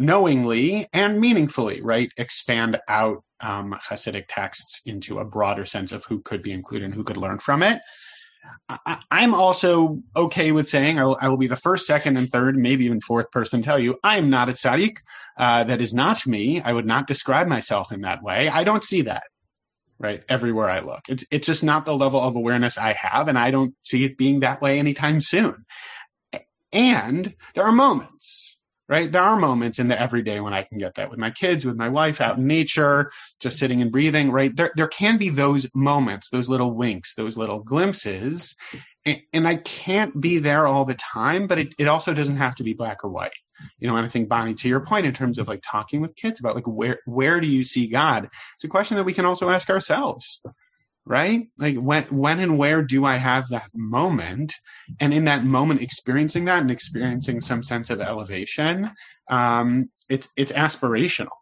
[0.00, 6.20] knowingly and meaningfully, right, expand out um, Hasidic texts into a broader sense of who
[6.20, 7.80] could be included and who could learn from it.
[8.68, 12.28] I, am also okay with saying I will, I will, be the first, second, and
[12.28, 14.96] third, maybe even fourth person to tell you I am not a tzaddik.
[15.36, 16.60] Uh, that is not me.
[16.62, 18.48] I would not describe myself in that way.
[18.48, 19.24] I don't see that
[19.98, 21.02] right everywhere I look.
[21.08, 24.16] It's it's just not the level of awareness I have, and I don't see it
[24.16, 25.66] being that way anytime soon.
[26.72, 28.49] And there are moments
[28.90, 29.10] right?
[29.12, 31.76] There are moments in the everyday when I can get that with my kids, with
[31.76, 34.54] my wife, out in nature, just sitting and breathing, right?
[34.54, 38.56] There, there can be those moments, those little winks, those little glimpses.
[39.06, 42.56] And, and I can't be there all the time, but it, it also doesn't have
[42.56, 43.32] to be black or white.
[43.78, 46.16] You know, and I think Bonnie, to your point in terms of like talking with
[46.16, 48.28] kids about like where, where do you see God?
[48.56, 50.42] It's a question that we can also ask ourselves
[51.10, 51.48] right?
[51.58, 54.54] Like when when and where do I have that moment?
[55.00, 58.92] And in that moment, experiencing that and experiencing some sense of elevation,
[59.28, 61.36] um, it's it's aspirational,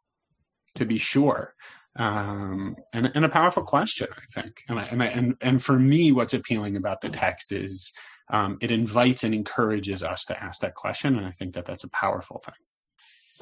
[0.77, 1.55] to be sure.
[1.97, 4.62] Um, and, and a powerful question, I think.
[4.69, 7.93] And I, and, I, and and for me, what's appealing about the text is
[8.31, 11.85] um, it invites and encourages us to ask that question, and I think that that's
[11.85, 12.55] a powerful thing.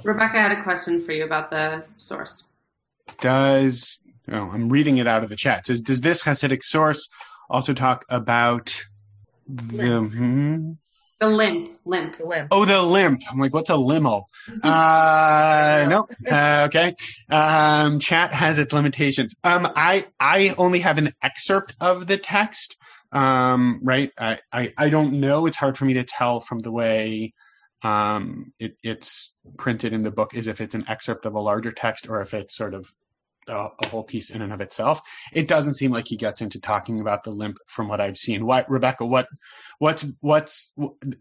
[0.05, 2.45] Rebecca I had a question for you about the source.
[3.21, 3.99] Does
[4.31, 5.61] Oh, I'm reading it out of the chat.
[5.61, 7.09] It says, does this Hasidic source
[7.49, 8.85] also talk about
[9.47, 10.73] the hmm?
[11.21, 12.49] the limp, limp, limp?
[12.51, 13.23] Oh, the limp.
[13.31, 14.27] I'm like, what's a limo?
[14.63, 16.09] uh, no.
[16.31, 16.95] Uh, okay.
[17.31, 19.35] Um, chat has its limitations.
[19.43, 22.77] Um, I I only have an excerpt of the text.
[23.13, 24.11] Um, right.
[24.19, 25.47] I, I I don't know.
[25.47, 27.33] It's hard for me to tell from the way
[27.83, 31.73] um, it, it's printed in the book is if it's an excerpt of a larger
[31.73, 32.93] text or if it's sort of
[33.49, 35.01] a, a, whole piece in and of itself.
[35.33, 38.47] It doesn't seem like he gets into talking about the limp from what I've seen.
[38.47, 39.07] What Rebecca?
[39.07, 39.29] What
[39.79, 40.73] what's what's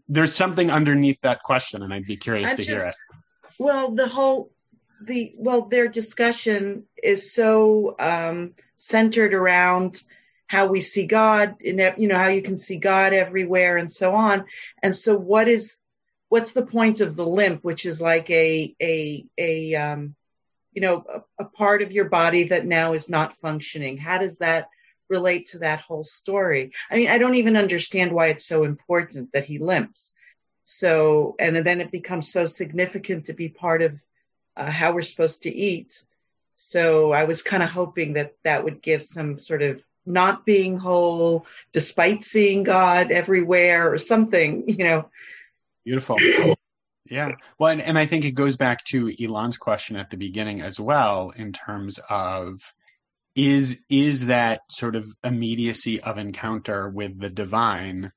[0.08, 2.94] there's something underneath that question, and I'd be curious I to just, hear it.
[3.58, 4.50] Well, the whole
[5.00, 10.02] the well, their discussion is so um, centered around
[10.46, 14.14] how we see God, in you know how you can see God everywhere, and so
[14.14, 14.44] on.
[14.82, 15.76] And so, what is
[16.28, 20.15] what's the point of the limp, which is like a a a um,
[20.76, 21.04] you know,
[21.38, 23.96] a, a part of your body that now is not functioning?
[23.96, 24.68] How does that
[25.08, 26.72] relate to that whole story?
[26.90, 30.12] I mean, I don't even understand why it's so important that he limps.
[30.66, 33.98] So, and then it becomes so significant to be part of
[34.54, 36.02] uh, how we're supposed to eat.
[36.56, 40.76] So I was kind of hoping that that would give some sort of not being
[40.76, 45.08] whole despite seeing God everywhere or something, you know.
[45.86, 46.18] Beautiful.
[47.10, 47.32] Yeah.
[47.58, 50.80] Well, and, and I think it goes back to Elon's question at the beginning as
[50.80, 52.60] well, in terms of
[53.34, 58.10] is is that sort of immediacy of encounter with the divine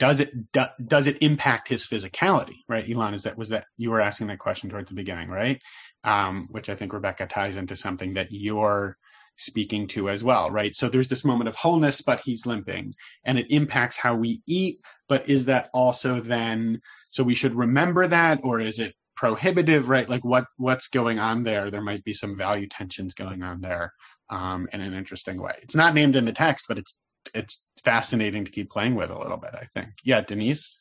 [0.00, 3.88] does it do, does it impact his physicality right elon is that was that you
[3.90, 5.62] were asking that question towards the beginning right
[6.02, 8.96] um, which i think rebecca ties into something that you're
[9.36, 10.74] speaking to as well, right?
[10.76, 14.78] So there's this moment of wholeness, but he's limping and it impacts how we eat.
[15.08, 16.80] But is that also then,
[17.14, 20.08] so we should remember that or is it prohibitive, right?
[20.08, 21.70] Like what, what's going on there?
[21.70, 23.92] There might be some value tensions going on there,
[24.30, 25.52] um, in an interesting way.
[25.62, 26.92] It's not named in the text, but it's,
[27.32, 29.90] it's fascinating to keep playing with a little bit, I think.
[30.02, 30.76] Yeah, Denise?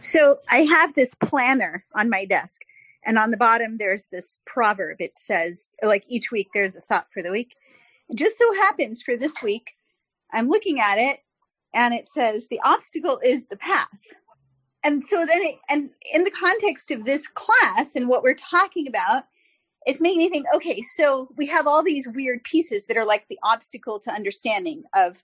[0.00, 2.60] So I have this planner on my desk,
[3.02, 5.00] and on the bottom there's this proverb.
[5.00, 7.54] It says, like each week there's a thought for the week.
[8.10, 9.70] It just so happens for this week,
[10.30, 11.20] I'm looking at it,
[11.72, 13.88] and it says, "The obstacle is the path."
[14.84, 18.86] And so then, it, and in the context of this class and what we're talking
[18.86, 19.24] about,
[19.86, 20.46] it's making me think.
[20.54, 24.84] Okay, so we have all these weird pieces that are like the obstacle to understanding
[24.94, 25.16] of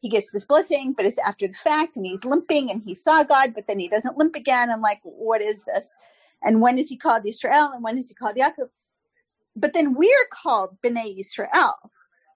[0.00, 3.22] he gets this blessing, but it's after the fact, and he's limping, and he saw
[3.22, 4.70] God, but then he doesn't limp again.
[4.70, 5.96] And like, what is this?
[6.42, 8.68] And when is he called Israel, and when is he called Yaakov?
[9.56, 11.76] But then we're called Bnei Israel,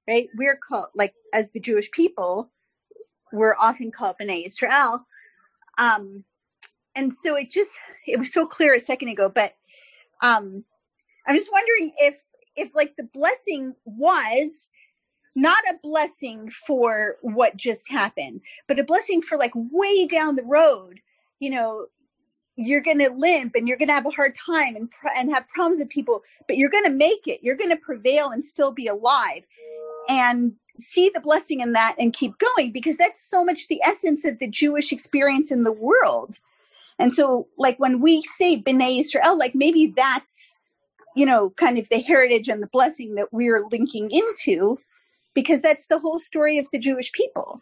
[0.08, 0.28] right?
[0.36, 2.50] We're called like as the Jewish people,
[3.32, 5.04] we're often called Bnei Israel.
[5.76, 6.24] Um,
[6.98, 7.70] and so it just
[8.06, 9.54] it was so clear a second ago, but
[10.20, 10.64] um,
[11.26, 12.16] I'm just wondering if
[12.56, 14.70] if like the blessing was
[15.36, 20.42] not a blessing for what just happened, but a blessing for like way down the
[20.42, 21.00] road.
[21.38, 21.86] You know,
[22.56, 25.48] you're going to limp and you're going to have a hard time and and have
[25.48, 27.40] problems with people, but you're going to make it.
[27.42, 29.44] You're going to prevail and still be alive,
[30.08, 34.24] and see the blessing in that and keep going because that's so much the essence
[34.24, 36.38] of the Jewish experience in the world.
[36.98, 40.58] And so, like when we say Bnei Israel, like maybe that's
[41.14, 44.78] you know kind of the heritage and the blessing that we're linking into
[45.34, 47.60] because that's the whole story of the Jewish people.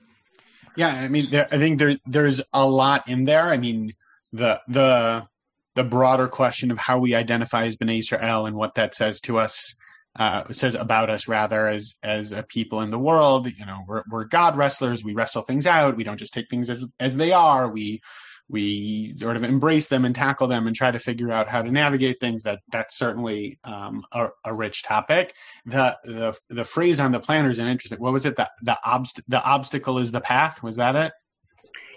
[0.76, 3.44] Yeah, I mean, there, I think there there's a lot in there.
[3.44, 3.92] I mean,
[4.32, 5.26] the the
[5.74, 9.38] the broader question of how we identify as Bnei Israel and what that says to
[9.38, 9.74] us,
[10.18, 13.46] uh, says about us rather as as a people in the world.
[13.46, 15.04] You know, we're we're God wrestlers.
[15.04, 15.96] We wrestle things out.
[15.96, 17.70] We don't just take things as as they are.
[17.70, 18.00] We
[18.48, 21.70] we sort of embrace them and tackle them and try to figure out how to
[21.70, 25.34] navigate things that that's certainly um, a, a, rich topic.
[25.64, 28.36] The, the the phrase on the planner is an interesting what was it?
[28.36, 30.62] The the, obst- the obstacle is the path?
[30.62, 31.12] Was that it?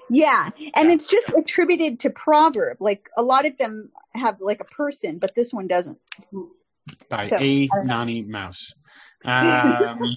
[0.10, 0.50] Yeah.
[0.76, 0.96] And yeah.
[0.96, 2.78] it's just attributed to proverb.
[2.80, 6.00] Like a lot of them have like a person but this one doesn't.
[7.10, 8.74] By so, a nani mouse.
[9.26, 10.16] Um,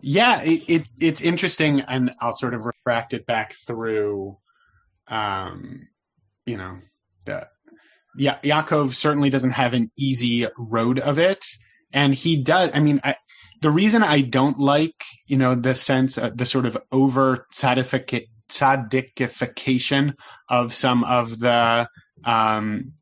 [0.00, 4.36] yeah it, it, it's interesting and i'll sort of refract it back through
[5.08, 5.88] um,
[6.46, 6.78] you know,
[7.24, 7.46] the,
[8.16, 11.46] yeah, Yaakov certainly doesn't have an easy road of it.
[11.92, 13.14] And he does, I mean, I,
[13.60, 20.14] the reason I don't like, you know, the sense, uh, the sort of over tzaddikification
[20.48, 21.88] of some of the,
[22.24, 22.92] um,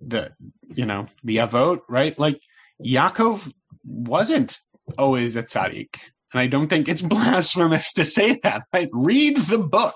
[0.00, 0.32] the,
[0.74, 2.18] you know, the avot, right?
[2.18, 2.40] Like
[2.84, 3.52] Yaakov
[3.84, 4.58] wasn't
[4.98, 5.96] always a tzaddik.
[6.34, 8.90] And I don't think it's blasphemous to say that, right?
[8.92, 9.94] Read the book.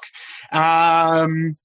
[0.52, 1.56] Um,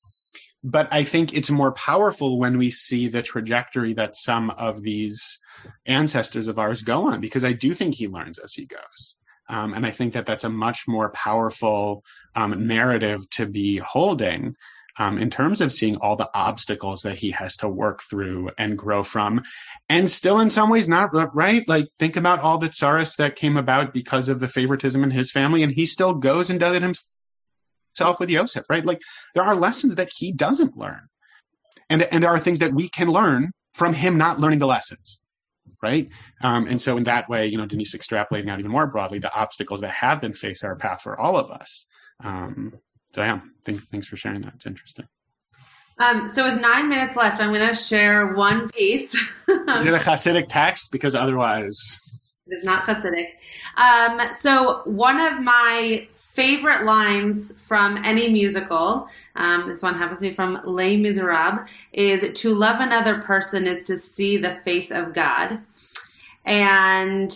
[0.63, 5.39] but I think it's more powerful when we see the trajectory that some of these
[5.85, 9.15] ancestors of ours go on, because I do think he learns as he goes.
[9.49, 12.03] Um, and I think that that's a much more powerful
[12.35, 14.55] um, narrative to be holding
[14.97, 18.77] um, in terms of seeing all the obstacles that he has to work through and
[18.77, 19.43] grow from.
[19.89, 21.67] And still, in some ways, not right.
[21.67, 25.31] Like, think about all the tsuris that came about because of the favoritism in his
[25.31, 28.85] family, and he still goes and does it himself with Yosef, right?
[28.85, 29.01] Like
[29.35, 31.07] there are lessons that he doesn't learn.
[31.89, 35.19] And, and there are things that we can learn from him not learning the lessons.
[35.81, 36.09] Right.
[36.41, 39.33] Um, and so in that way, you know, Denise extrapolating out even more broadly, the
[39.35, 41.85] obstacles that have been faced are a path for all of us.
[42.23, 42.79] Um,
[43.21, 44.55] yeah, thank, thanks for sharing that.
[44.55, 45.07] It's interesting.
[45.99, 49.13] Um, so with nine minutes left, I'm going to share one piece.
[49.13, 50.91] Is it a Hasidic text?
[50.91, 51.99] Because otherwise,
[52.47, 53.27] it is not Hasidic.
[53.77, 60.29] Um, so one of my favorite lines from any musical, um, this one happens to
[60.29, 65.13] be from Les Miserables, is to love another person is to see the face of
[65.13, 65.59] God.
[66.43, 67.31] And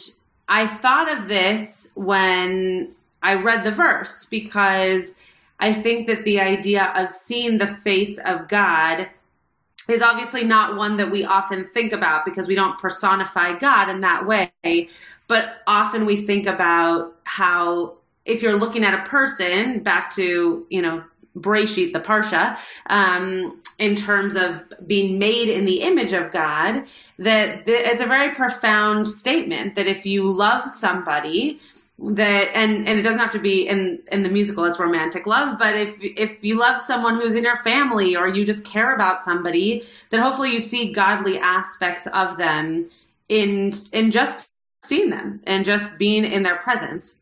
[0.48, 5.16] I thought of this when I read the verse because
[5.60, 9.10] I think that the idea of seeing the face of God
[9.90, 14.02] is obviously not one that we often think about because we don't personify God in
[14.02, 14.52] that way.
[15.28, 20.82] But often we think about how if you're looking at a person, back to, you
[20.82, 21.04] know,
[21.36, 22.58] Breshit, the Parsha,
[22.90, 26.86] um, in terms of being made in the image of God,
[27.20, 31.60] that it's a very profound statement that if you love somebody,
[32.00, 35.58] that and and it doesn't have to be in in the musical it's romantic love
[35.58, 39.24] but if if you love someone who's in your family or you just care about
[39.24, 42.88] somebody then hopefully you see godly aspects of them
[43.30, 44.52] in in just
[44.88, 47.16] seeing them and just being in their presence.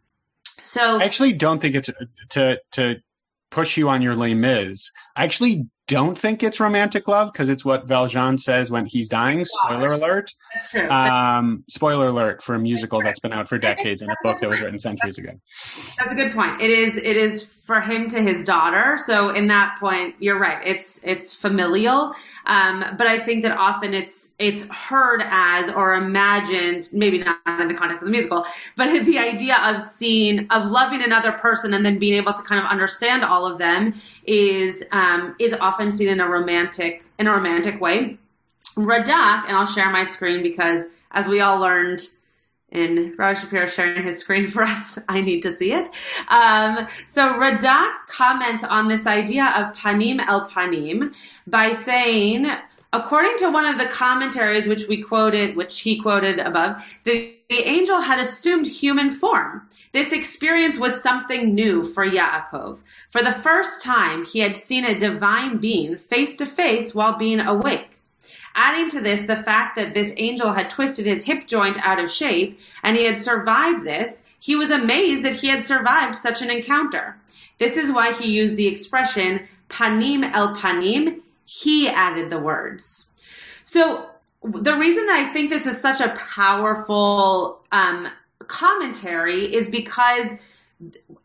[0.64, 1.90] So I actually don't think it's
[2.30, 3.02] to to
[3.50, 4.92] push you on your Les Mis.
[5.16, 9.46] I actually don't think it's romantic love because it's what Valjean says when he's dying.
[9.46, 10.32] Spoiler alert.
[10.54, 10.90] that's true.
[10.90, 14.50] Um, spoiler alert for a musical that's been out for decades and a book that
[14.50, 15.30] was written centuries ago.
[16.00, 16.62] That's a good point.
[16.62, 19.00] It is it is for him to his daughter.
[19.08, 20.66] So in that point, you're right.
[20.66, 22.14] It's it's familial.
[22.46, 27.68] Um, but I think that often it's it's heard as or imagined, maybe not in
[27.68, 28.46] the context of the musical,
[28.76, 32.64] but the idea of seeing of loving another person and then being able to kind
[32.64, 33.94] of understand all of them
[34.26, 35.05] is um,
[35.40, 38.18] is often seen in a romantic in a romantic way.
[38.76, 42.02] Radak, and I'll share my screen because as we all learned
[42.76, 45.00] in Rabbi Shapiro sharing his screen for us.
[45.08, 45.90] I need to see it.
[46.28, 51.14] Um, so Radak comments on this idea of panim el panim
[51.48, 52.48] by saying,
[52.96, 57.68] according to one of the commentaries which we quoted, which he quoted above, the, the
[57.68, 59.68] angel had assumed human form.
[59.92, 62.80] This experience was something new for Yaakov.
[63.10, 67.42] For the first time, he had seen a divine being face to face while being
[67.42, 68.00] awake.
[68.56, 72.10] Adding to this the fact that this angel had twisted his hip joint out of
[72.10, 76.50] shape and he had survived this, he was amazed that he had survived such an
[76.50, 77.18] encounter.
[77.60, 81.22] This is why he used the expression panim el panim.
[81.46, 83.08] He added the words.
[83.64, 84.10] So
[84.44, 88.08] the reason that I think this is such a powerful um,
[88.48, 90.32] commentary is because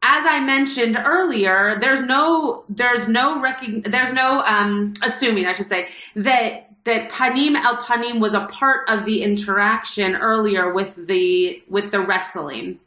[0.03, 3.45] as I mentioned earlier, there's no, there's no
[3.85, 8.89] there's no, um, assuming, I should say, that that panim el panim was a part
[8.89, 12.79] of the interaction earlier with the with the wrestling.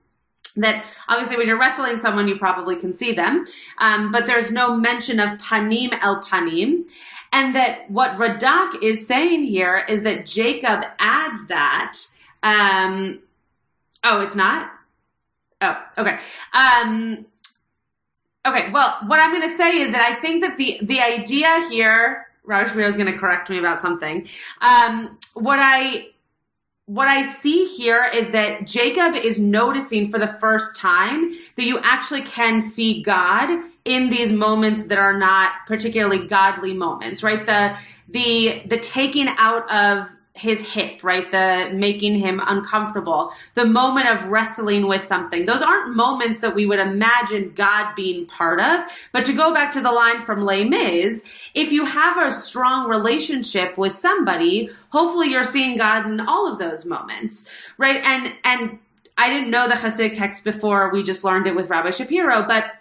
[0.55, 3.45] That obviously when you're wrestling someone you probably can see them.
[3.79, 6.85] Um, but there's no mention of panim el panim
[7.33, 11.97] and that what radak is saying here is that jacob adds that
[12.43, 13.19] um,
[14.03, 14.71] oh it's not
[15.61, 16.19] oh okay
[16.53, 17.25] um,
[18.45, 21.67] okay well what i'm going to say is that i think that the the idea
[21.69, 24.27] here Robert is going to correct me about something.
[24.61, 26.09] Um, what I
[26.85, 31.79] what I see here is that Jacob is noticing for the first time that you
[31.79, 37.45] actually can see God in these moments that are not particularly godly moments, right?
[37.45, 37.77] The
[38.09, 41.31] the the taking out of his hip, right?
[41.31, 45.45] The making him uncomfortable, the moment of wrestling with something.
[45.45, 48.89] Those aren't moments that we would imagine God being part of.
[49.11, 51.23] But to go back to the line from Les Mis,
[51.53, 56.57] if you have a strong relationship with somebody, hopefully you're seeing God in all of
[56.57, 58.03] those moments, right?
[58.03, 58.79] And, and
[59.15, 62.73] I didn't know the Hasidic text before we just learned it with Rabbi Shapiro, but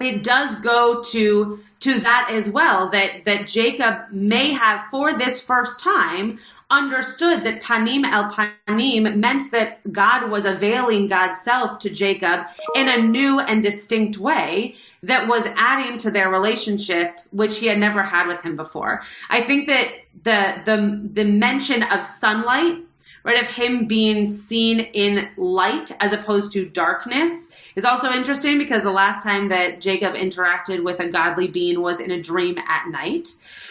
[0.00, 5.42] it does go to to that as well that that Jacob may have for this
[5.42, 6.38] first time
[6.72, 12.88] understood that panim el panim meant that God was availing God's self to Jacob in
[12.88, 18.02] a new and distinct way that was adding to their relationship, which he had never
[18.02, 19.02] had with him before.
[19.28, 19.88] I think that
[20.24, 22.78] the, the, the mention of sunlight,
[23.22, 28.82] right, of him being seen in light as opposed to darkness is also interesting because
[28.82, 32.88] the last time that Jacob interacted with a godly being was in a dream at
[32.88, 33.28] night.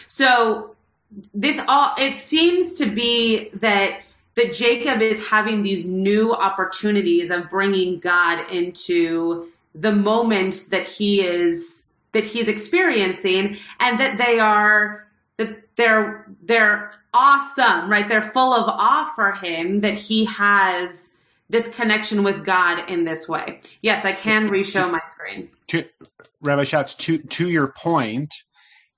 [0.08, 0.76] So
[1.34, 4.02] this all it seems to be that
[4.36, 11.22] that Jacob is having these new opportunities of bringing God into the moments that he
[11.22, 18.54] is that he's experiencing and that they are that they're they're awesome right they're full
[18.54, 21.14] of awe for him that he has
[21.52, 25.84] this connection with God in this way yes I can reshow my screen to
[26.42, 28.34] Rabbi Schatz to to your point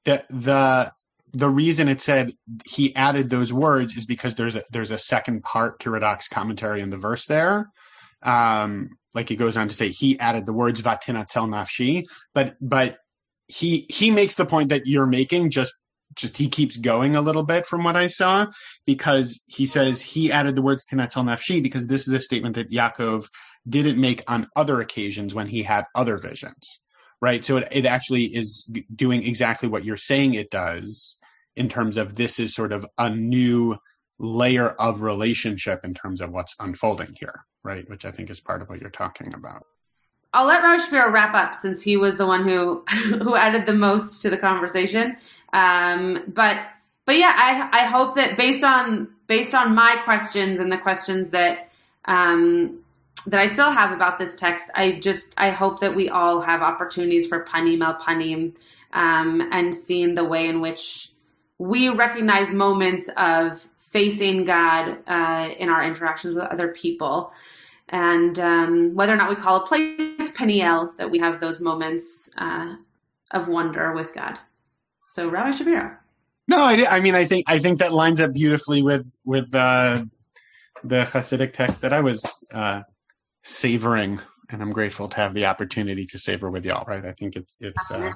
[0.06, 0.92] that the
[1.34, 2.32] the reason it said
[2.66, 6.82] he added those words is because there's a there's a second part to Radak's commentary
[6.82, 7.70] in the verse there.
[8.22, 12.98] Um, like he goes on to say he added the words vatinatzel nafshi, but but
[13.48, 15.74] he he makes the point that you're making just
[16.16, 18.48] just he keeps going a little bit from what I saw
[18.86, 22.72] because he says he added the words tinatzel nafshi because this is a statement that
[22.72, 23.26] Yaakov
[23.68, 26.80] didn't make on other occasions when he had other visions
[27.24, 27.46] right?
[27.46, 31.18] So it, it actually is doing exactly what you're saying it does
[31.56, 33.78] in terms of this is sort of a new
[34.20, 37.90] layer of relationship in terms of what's unfolding here, right?
[37.90, 39.64] Which I think is part of what you're talking about.
[40.34, 43.74] I'll let Rabbi Shapiro wrap up since he was the one who who added the
[43.74, 45.18] most to the conversation.
[45.52, 46.60] Um, but
[47.06, 51.30] but yeah, I I hope that based on based on my questions and the questions
[51.32, 51.70] that
[52.06, 52.80] um,
[53.28, 56.62] that I still have about this text, I just I hope that we all have
[56.62, 58.58] opportunities for panim el panim
[58.92, 61.10] um, and seeing the way in which
[61.58, 67.32] we recognize moments of facing God uh, in our interactions with other people.
[67.90, 72.30] And um, whether or not we call a place Peniel, that we have those moments
[72.38, 72.76] uh,
[73.32, 74.40] of wonder with God.
[75.10, 75.98] So, Rabbi Shapiro.
[76.48, 80.04] No, I, I mean, I think I think that lines up beautifully with with uh,
[80.84, 82.82] the Hasidic text that I was uh,
[83.44, 84.20] savoring,
[84.50, 86.86] and I'm grateful to have the opportunity to savor with y'all.
[86.86, 87.06] Right?
[87.06, 88.14] I think it's it's uh,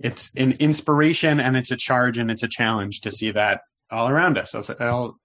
[0.00, 4.08] it's an inspiration and it's a charge and it's a challenge to see that all
[4.08, 4.54] around us.
[4.80, 5.18] I'll,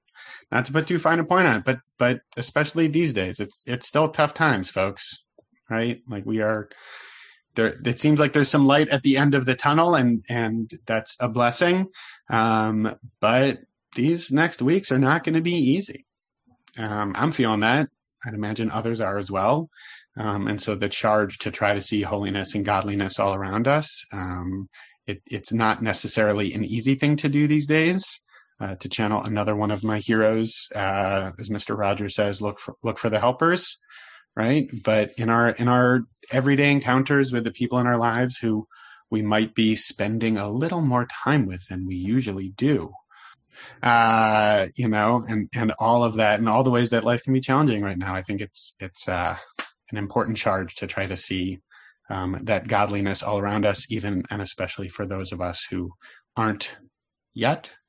[0.51, 3.63] not to put too fine a point on it, but but especially these days, it's
[3.65, 5.23] it's still tough times, folks.
[5.69, 6.01] Right?
[6.07, 6.69] Like we are
[7.55, 7.73] there.
[7.86, 11.17] It seems like there's some light at the end of the tunnel, and and that's
[11.19, 11.88] a blessing.
[12.30, 13.59] Um, but
[13.95, 16.05] these next weeks are not going to be easy.
[16.77, 17.89] Um, I'm feeling that.
[18.25, 19.69] I'd imagine others are as well.
[20.17, 24.05] Um, and so the charge to try to see holiness and godliness all around us,
[24.11, 24.67] um,
[25.07, 28.21] it, it's not necessarily an easy thing to do these days.
[28.62, 31.78] Uh, to channel another one of my heroes, uh, as Mr.
[31.78, 33.78] Rogers says, look for look for the helpers,
[34.36, 34.70] right?
[34.84, 36.01] But in our in our
[36.32, 38.68] everyday encounters with the people in our lives who
[39.10, 42.91] we might be spending a little more time with than we usually do,
[43.82, 47.34] uh, you know, and and all of that, and all the ways that life can
[47.34, 48.14] be challenging right now.
[48.14, 49.38] I think it's it's uh,
[49.91, 51.60] an important charge to try to see
[52.10, 55.91] um, that godliness all around us, even and especially for those of us who
[56.36, 56.78] aren't
[57.34, 57.72] yet